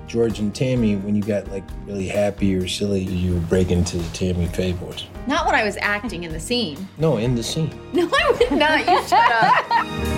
George 0.08 0.39
and 0.39 0.56
Tammy, 0.56 0.96
when 0.96 1.15
you 1.15 1.22
got 1.22 1.48
like 1.50 1.63
really 1.86 2.08
happy 2.08 2.56
or 2.56 2.67
silly, 2.67 3.02
you 3.04 3.36
would 3.36 3.48
break 3.50 3.70
into 3.70 3.98
the 3.98 4.10
Tammy 4.10 4.48
Faye 4.48 4.72
voice. 4.72 5.06
Not 5.28 5.46
when 5.46 5.54
I 5.54 5.63
was 5.63 5.78
acting 5.78 6.24
in 6.24 6.32
the 6.32 6.39
scene. 6.39 6.88
No, 6.98 7.17
in 7.17 7.36
the 7.36 7.43
scene. 7.43 7.70
No, 7.93 8.10
I 8.12 8.32
would 8.32 8.52
not. 8.58 8.80
You 8.88 9.08
shut 9.08 9.32
up. 9.32 10.13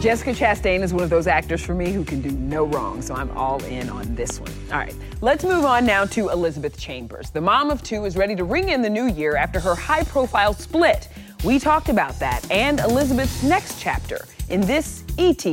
Jessica 0.00 0.32
Chastain 0.32 0.80
is 0.80 0.94
one 0.94 1.02
of 1.02 1.10
those 1.10 1.26
actors 1.26 1.62
for 1.62 1.74
me 1.74 1.92
who 1.92 2.06
can 2.06 2.22
do 2.22 2.30
no 2.30 2.64
wrong, 2.64 3.02
so 3.02 3.14
I'm 3.14 3.30
all 3.36 3.62
in 3.64 3.90
on 3.90 4.14
this 4.14 4.40
one. 4.40 4.50
All 4.72 4.78
right, 4.78 4.94
let's 5.20 5.44
move 5.44 5.66
on 5.66 5.84
now 5.84 6.06
to 6.06 6.30
Elizabeth 6.30 6.80
Chambers. 6.80 7.28
The 7.28 7.42
mom 7.42 7.70
of 7.70 7.82
two 7.82 8.06
is 8.06 8.16
ready 8.16 8.34
to 8.36 8.44
ring 8.44 8.70
in 8.70 8.80
the 8.80 8.88
new 8.88 9.08
year 9.08 9.36
after 9.36 9.60
her 9.60 9.74
high 9.74 10.04
profile 10.04 10.54
split. 10.54 11.08
We 11.44 11.58
talked 11.58 11.90
about 11.90 12.18
that 12.18 12.50
and 12.50 12.80
Elizabeth's 12.80 13.42
next 13.42 13.78
chapter 13.78 14.24
in 14.48 14.62
this 14.62 15.04
ET 15.18 15.44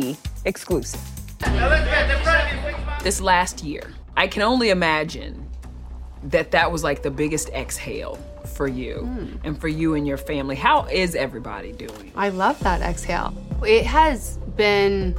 exclusive. 0.46 1.02
This 3.04 3.20
last 3.20 3.66
year, 3.66 3.94
I 4.16 4.28
can 4.28 4.44
only 4.44 4.70
imagine 4.70 5.46
that 6.24 6.52
that 6.52 6.72
was 6.72 6.86
like 6.86 7.04
the 7.04 7.12
biggest 7.12 7.50
exhale 7.50 8.18
for 8.58 8.68
you 8.68 9.02
hmm. 9.02 9.36
and 9.46 9.60
for 9.60 9.68
you 9.68 9.94
and 9.94 10.08
your 10.08 10.18
family. 10.18 10.56
How 10.56 10.86
is 10.88 11.16
everybody 11.16 11.72
doing? 11.72 12.12
I 12.16 12.30
love 12.30 12.60
that 12.62 12.82
exhale. 12.82 13.34
It 13.66 13.86
has 13.86 14.38
been 14.58 15.16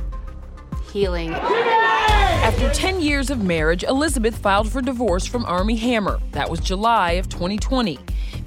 healing. 0.92 1.32
After 1.32 2.70
10 2.72 3.00
years 3.00 3.30
of 3.30 3.42
marriage, 3.42 3.84
Elizabeth 3.84 4.36
filed 4.36 4.70
for 4.70 4.82
divorce 4.82 5.26
from 5.26 5.44
Armie 5.44 5.76
Hammer. 5.76 6.18
That 6.32 6.50
was 6.50 6.60
July 6.60 7.12
of 7.12 7.28
2020. 7.28 7.98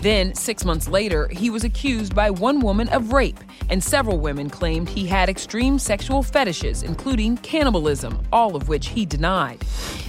Then, 0.01 0.33
six 0.33 0.65
months 0.65 0.87
later, 0.87 1.27
he 1.27 1.51
was 1.51 1.63
accused 1.63 2.15
by 2.15 2.31
one 2.31 2.59
woman 2.59 2.89
of 2.89 3.13
rape, 3.13 3.39
and 3.69 3.83
several 3.83 4.17
women 4.17 4.49
claimed 4.49 4.89
he 4.89 5.05
had 5.05 5.29
extreme 5.29 5.77
sexual 5.77 6.23
fetishes, 6.23 6.81
including 6.81 7.37
cannibalism, 7.37 8.19
all 8.33 8.55
of 8.55 8.67
which 8.67 8.87
he 8.87 9.05
denied. 9.05 9.63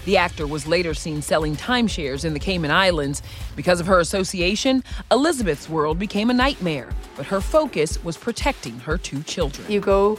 The 0.07 0.17
actor 0.17 0.47
was 0.47 0.67
later 0.67 0.95
seen 0.95 1.21
selling 1.21 1.57
timeshares 1.57 2.25
in 2.25 2.33
the 2.33 2.41
Cayman 2.41 2.71
Islands. 2.71 3.23
Because 3.55 3.81
of 3.81 3.87
her 3.87 4.01
association, 4.01 4.83
Elizabeth's 5.11 5.69
world 5.69 5.99
became 5.99 6.31
a 6.31 6.35
nightmare, 6.35 6.89
but 7.15 7.27
her 7.27 7.43
focus 7.43 8.03
was 8.03 8.17
protecting 8.17 8.79
her 8.81 8.97
two 8.97 9.23
children. 9.23 9.71
You 9.71 9.81
go 9.81 10.19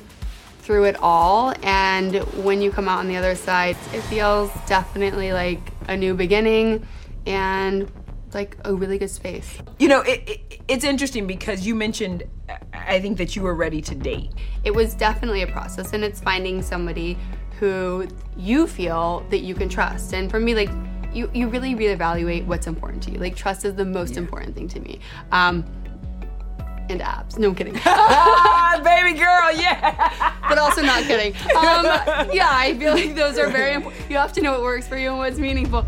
through 0.59 0.83
it 0.83 0.97
all, 1.01 1.51
and 1.63 2.17
when 2.43 2.61
you 2.61 2.69
come 2.69 2.87
out 2.87 2.99
on 2.99 3.07
the 3.07 3.17
other 3.17 3.33
side, 3.33 3.75
it 3.91 4.01
feels 4.01 4.51
definitely 4.67 5.33
like 5.33 5.59
a 5.87 5.97
new 5.97 6.13
beginning 6.13 6.85
and 7.25 7.91
like 8.33 8.57
a 8.65 8.73
really 8.73 8.97
good 8.97 9.09
space. 9.09 9.57
You 9.79 9.87
know, 9.87 10.01
it, 10.01 10.29
it, 10.29 10.61
it's 10.67 10.83
interesting 10.83 11.27
because 11.27 11.65
you 11.65 11.75
mentioned, 11.75 12.23
I 12.73 12.99
think 12.99 13.17
that 13.17 13.35
you 13.35 13.41
were 13.41 13.55
ready 13.55 13.81
to 13.81 13.95
date. 13.95 14.31
It 14.63 14.71
was 14.71 14.93
definitely 14.93 15.41
a 15.41 15.47
process, 15.47 15.93
and 15.93 16.03
it's 16.03 16.21
finding 16.21 16.61
somebody 16.61 17.17
who 17.59 18.07
you 18.37 18.67
feel 18.67 19.25
that 19.29 19.39
you 19.39 19.55
can 19.55 19.69
trust. 19.69 20.13
And 20.13 20.29
for 20.29 20.39
me, 20.39 20.55
like, 20.55 20.69
you, 21.13 21.29
you 21.33 21.47
really 21.47 21.75
reevaluate 21.75 22.45
what's 22.45 22.67
important 22.67 23.03
to 23.03 23.11
you. 23.11 23.19
Like, 23.19 23.35
trust 23.35 23.65
is 23.65 23.75
the 23.75 23.85
most 23.85 24.13
yeah. 24.13 24.19
important 24.19 24.55
thing 24.55 24.67
to 24.69 24.79
me. 24.79 24.99
Um, 25.31 25.63
and 26.89 27.01
abs. 27.01 27.37
No, 27.37 27.49
I'm 27.49 27.55
kidding. 27.55 27.73
Baby 28.83 29.17
girl, 29.17 29.51
yeah. 29.53 30.33
but 30.49 30.57
also 30.57 30.81
not 30.81 31.03
kidding. 31.03 31.33
Um, 31.55 31.85
yeah, 32.33 32.49
I 32.51 32.75
feel 32.77 32.93
like 32.93 33.15
those 33.15 33.37
are 33.37 33.49
very 33.49 33.73
important. 33.73 34.09
You 34.09 34.17
have 34.17 34.33
to 34.33 34.41
know 34.41 34.51
what 34.51 34.61
works 34.61 34.87
for 34.87 34.97
you 34.97 35.09
and 35.09 35.17
what's 35.17 35.39
meaningful. 35.39 35.85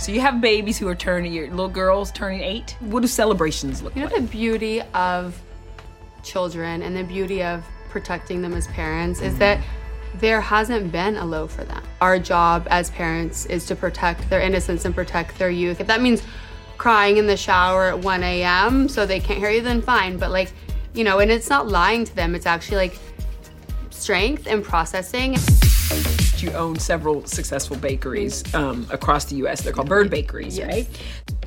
So 0.00 0.12
you 0.12 0.22
have 0.22 0.40
babies 0.40 0.78
who 0.78 0.88
are 0.88 0.94
turning, 0.94 1.30
your 1.30 1.50
little 1.50 1.68
girls 1.68 2.10
turning 2.10 2.40
eight. 2.40 2.74
What 2.80 3.02
do 3.02 3.06
celebrations 3.06 3.82
look 3.82 3.94
you 3.94 4.02
like? 4.02 4.12
You 4.12 4.18
know, 4.18 4.26
the 4.26 4.32
beauty 4.32 4.80
of 4.94 5.38
children 6.22 6.80
and 6.80 6.96
the 6.96 7.04
beauty 7.04 7.42
of 7.42 7.62
protecting 7.90 8.40
them 8.40 8.54
as 8.54 8.66
parents 8.68 9.20
is 9.20 9.36
that 9.36 9.62
there 10.14 10.40
hasn't 10.40 10.90
been 10.90 11.16
a 11.18 11.24
low 11.26 11.46
for 11.46 11.64
them. 11.64 11.82
Our 12.00 12.18
job 12.18 12.66
as 12.70 12.88
parents 12.88 13.44
is 13.44 13.66
to 13.66 13.76
protect 13.76 14.30
their 14.30 14.40
innocence 14.40 14.86
and 14.86 14.94
protect 14.94 15.38
their 15.38 15.50
youth. 15.50 15.82
If 15.82 15.86
that 15.88 16.00
means 16.00 16.22
crying 16.78 17.18
in 17.18 17.26
the 17.26 17.36
shower 17.36 17.88
at 17.88 17.98
1 17.98 18.22
a.m. 18.22 18.88
so 18.88 19.04
they 19.04 19.20
can't 19.20 19.38
hear 19.38 19.50
you, 19.50 19.60
then 19.60 19.82
fine. 19.82 20.16
But 20.16 20.30
like, 20.30 20.50
you 20.94 21.04
know, 21.04 21.18
and 21.18 21.30
it's 21.30 21.50
not 21.50 21.68
lying 21.68 22.06
to 22.06 22.16
them, 22.16 22.34
it's 22.34 22.46
actually 22.46 22.78
like 22.78 22.98
strength 23.90 24.46
and 24.46 24.64
processing. 24.64 25.36
You 26.42 26.50
own 26.52 26.78
several 26.78 27.24
successful 27.26 27.76
bakeries 27.76 28.42
um, 28.54 28.86
across 28.90 29.26
the 29.26 29.36
U.S. 29.36 29.60
They're 29.62 29.72
called 29.72 29.88
Bird 29.88 30.08
Bakeries, 30.10 30.56
yes. 30.56 30.68
right? 30.72 30.88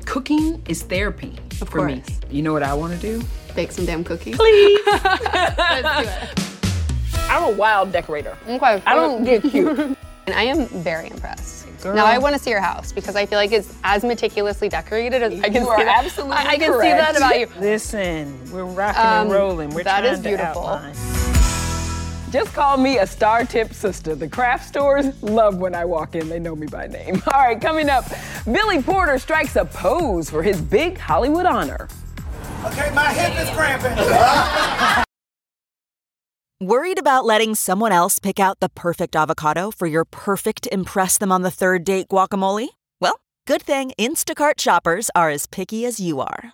Cooking 0.05 0.61
is 0.67 0.83
therapy 0.83 1.35
of 1.61 1.69
for 1.69 1.79
course. 1.79 1.91
me. 1.93 2.03
You 2.29 2.41
know 2.43 2.53
what 2.53 2.63
I 2.63 2.73
want 2.73 2.93
to 2.93 2.99
do? 2.99 3.25
Bake 3.55 3.71
some 3.71 3.85
damn 3.85 4.03
cookies. 4.03 4.35
Please. 4.35 4.79
Let's 4.87 6.03
do 6.03 6.39
it. 6.39 7.29
I'm 7.29 7.43
a 7.43 7.55
wild 7.55 7.91
decorator. 7.91 8.37
Okay. 8.47 8.83
I 8.85 8.95
don't 8.95 9.23
get 9.23 9.41
cute. 9.43 9.67
and 10.27 10.35
I 10.35 10.43
am 10.43 10.65
very 10.67 11.09
impressed. 11.09 11.61
Girl. 11.81 11.95
Now 11.95 12.05
I 12.05 12.17
want 12.17 12.33
to 12.33 12.41
see 12.41 12.49
your 12.49 12.61
house 12.61 12.93
because 12.93 13.17
I 13.17 13.25
feel 13.25 13.37
like 13.37 13.51
it's 13.51 13.75
as 13.83 14.05
meticulously 14.05 14.69
decorated 14.69 15.21
as 15.21 15.33
I 15.41 15.43
can 15.49 15.53
you 15.55 15.61
see 15.63 15.67
are 15.67 15.83
that. 15.83 16.05
absolutely 16.05 16.37
I, 16.37 16.45
I 16.51 16.57
can 16.57 16.71
see 16.79 16.87
that 16.89 17.17
about 17.17 17.37
you. 17.37 17.47
Listen, 17.59 18.39
we're 18.53 18.63
rocking 18.63 19.01
Um, 19.01 19.05
and 19.23 19.31
rolling. 19.31 19.69
We're 19.71 19.83
that 19.83 19.99
trying 19.99 20.13
is 20.13 20.19
to 20.19 20.23
beautiful. 20.29 20.65
outline. 20.65 20.95
Just 22.33 22.51
call 22.55 22.77
me 22.77 22.97
a 22.97 23.05
star 23.05 23.45
tip 23.45 23.71
sister. 23.75 24.15
The 24.15 24.27
craft 24.27 24.67
stores 24.67 25.21
love 25.21 25.57
when 25.57 25.75
I 25.75 25.85
walk 25.85 26.15
in. 26.15 26.29
They 26.29 26.39
know 26.39 26.55
me 26.55 26.65
by 26.65 26.87
name. 26.87 27.21
All 27.31 27.39
right, 27.39 27.61
coming 27.61 27.89
up, 27.89 28.05
Billy 28.51 28.81
Porter 28.81 29.19
strikes 29.19 29.55
a 29.55 29.65
pose 29.65 30.31
for 30.31 30.41
his 30.41 30.59
big 30.59 30.97
Hollywood 30.97 31.45
honor. 31.45 31.87
Okay, 32.65 32.91
my 32.95 33.13
hip 33.13 33.39
is 33.39 33.47
cramping. 33.51 33.95
Worried 36.67 36.97
about 36.97 37.25
letting 37.25 37.53
someone 37.53 37.91
else 37.91 38.17
pick 38.17 38.39
out 38.39 38.59
the 38.61 38.69
perfect 38.69 39.15
avocado 39.15 39.69
for 39.69 39.85
your 39.85 40.03
perfect 40.03 40.67
impress 40.71 41.19
them 41.19 41.31
on 41.31 41.43
the 41.43 41.51
third 41.51 41.83
date 41.83 42.07
guacamole? 42.07 42.69
Well, 42.99 43.19
good 43.45 43.61
thing 43.61 43.91
Instacart 43.99 44.59
shoppers 44.59 45.11
are 45.13 45.29
as 45.29 45.45
picky 45.45 45.85
as 45.85 45.99
you 45.99 46.19
are. 46.19 46.53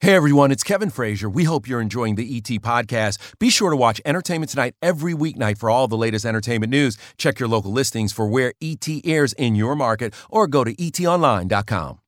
Hey 0.00 0.14
everyone, 0.14 0.52
it's 0.52 0.62
Kevin 0.62 0.90
Frazier. 0.90 1.28
We 1.28 1.42
hope 1.42 1.66
you're 1.66 1.80
enjoying 1.80 2.14
the 2.14 2.36
ET 2.36 2.62
podcast. 2.62 3.18
Be 3.40 3.50
sure 3.50 3.70
to 3.70 3.76
watch 3.76 4.00
Entertainment 4.04 4.48
Tonight 4.48 4.74
every 4.80 5.12
weeknight 5.12 5.58
for 5.58 5.70
all 5.70 5.88
the 5.88 5.96
latest 5.96 6.24
entertainment 6.24 6.70
news. 6.70 6.96
Check 7.16 7.40
your 7.40 7.48
local 7.48 7.72
listings 7.72 8.12
for 8.12 8.28
where 8.28 8.52
ET 8.62 8.86
airs 9.04 9.32
in 9.32 9.56
your 9.56 9.74
market 9.74 10.14
or 10.30 10.46
go 10.46 10.62
to 10.62 10.72
etonline.com. 10.76 11.98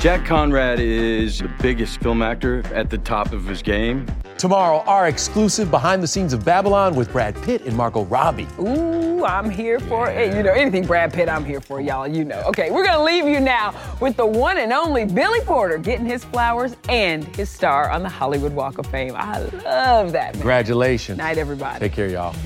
Jack 0.00 0.24
Conrad 0.24 0.80
is 0.80 1.40
the 1.40 1.50
biggest 1.60 2.00
film 2.00 2.22
actor 2.22 2.62
at 2.74 2.88
the 2.88 2.96
top 2.96 3.34
of 3.34 3.44
his 3.44 3.60
game. 3.60 4.06
Tomorrow, 4.38 4.80
our 4.86 5.08
exclusive 5.08 5.70
behind 5.70 6.02
the 6.02 6.06
scenes 6.06 6.34
of 6.34 6.44
Babylon 6.44 6.94
with 6.94 7.10
Brad 7.10 7.34
Pitt 7.42 7.62
and 7.62 7.74
Margot 7.74 8.04
Robbie. 8.04 8.46
Ooh, 8.60 9.24
I'm 9.24 9.48
here 9.48 9.80
for 9.80 10.10
it. 10.10 10.36
You 10.36 10.42
know, 10.42 10.52
anything 10.52 10.86
Brad 10.86 11.10
Pitt, 11.10 11.26
I'm 11.26 11.42
here 11.42 11.60
for, 11.60 11.80
y'all. 11.80 12.06
You 12.06 12.22
know. 12.22 12.42
Okay, 12.48 12.70
we're 12.70 12.84
going 12.84 12.98
to 12.98 13.02
leave 13.02 13.24
you 13.24 13.40
now 13.40 13.74
with 13.98 14.18
the 14.18 14.26
one 14.26 14.58
and 14.58 14.74
only 14.74 15.06
Billy 15.06 15.40
Porter 15.40 15.78
getting 15.78 16.04
his 16.04 16.22
flowers 16.22 16.76
and 16.90 17.24
his 17.34 17.48
star 17.48 17.90
on 17.90 18.02
the 18.02 18.10
Hollywood 18.10 18.52
Walk 18.52 18.76
of 18.76 18.86
Fame. 18.88 19.14
I 19.16 19.38
love 19.38 20.12
that, 20.12 20.34
man. 20.34 20.34
Congratulations. 20.34 21.16
Night, 21.16 21.38
everybody. 21.38 21.80
Take 21.80 21.94
care, 21.94 22.08
y'all. 22.08 22.36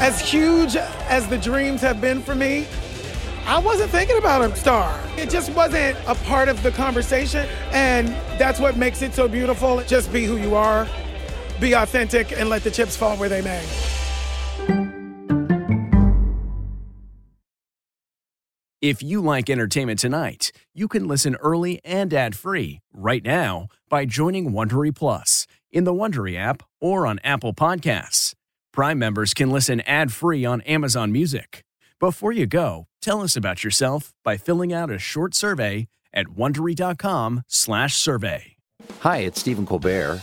As 0.00 0.22
huge 0.22 0.76
as 0.76 1.28
the 1.28 1.36
dreams 1.36 1.82
have 1.82 2.00
been 2.00 2.22
for 2.22 2.34
me, 2.34 2.66
I 3.44 3.58
wasn't 3.58 3.90
thinking 3.90 4.16
about 4.16 4.40
a 4.40 4.56
star. 4.56 4.98
It 5.18 5.28
just 5.28 5.50
wasn't 5.52 5.98
a 6.06 6.14
part 6.14 6.48
of 6.48 6.62
the 6.62 6.70
conversation. 6.70 7.46
And 7.72 8.08
that's 8.38 8.58
what 8.58 8.78
makes 8.78 9.02
it 9.02 9.12
so 9.12 9.28
beautiful. 9.28 9.82
Just 9.82 10.10
be 10.10 10.24
who 10.24 10.38
you 10.38 10.54
are, 10.54 10.88
be 11.60 11.74
authentic, 11.74 12.32
and 12.32 12.48
let 12.48 12.64
the 12.64 12.70
chips 12.70 12.96
fall 12.96 13.16
where 13.16 13.28
they 13.28 13.42
may. 13.42 13.64
If 18.82 19.02
you 19.02 19.20
like 19.20 19.50
entertainment 19.50 19.98
tonight, 19.98 20.52
you 20.72 20.88
can 20.88 21.06
listen 21.06 21.36
early 21.36 21.82
and 21.84 22.14
ad-free 22.14 22.80
right 22.94 23.22
now 23.22 23.66
by 23.90 24.06
joining 24.06 24.52
Wondery 24.52 24.94
Plus 24.94 25.46
in 25.70 25.84
the 25.84 25.92
Wondery 25.92 26.38
app 26.38 26.62
or 26.80 27.06
on 27.06 27.20
Apple 27.22 27.52
Podcasts. 27.52 28.32
Prime 28.72 28.98
members 28.98 29.34
can 29.34 29.50
listen 29.50 29.82
ad-free 29.82 30.46
on 30.46 30.62
Amazon 30.62 31.12
Music. 31.12 31.62
Before 31.98 32.32
you 32.32 32.46
go, 32.46 32.86
tell 33.02 33.20
us 33.20 33.36
about 33.36 33.62
yourself 33.62 34.14
by 34.24 34.38
filling 34.38 34.72
out 34.72 34.90
a 34.90 34.98
short 34.98 35.34
survey 35.34 35.86
at 36.14 36.28
wondery.com/survey. 36.28 38.56
Hi, 39.00 39.18
it's 39.18 39.40
Stephen 39.40 39.66
Colbert, 39.66 40.22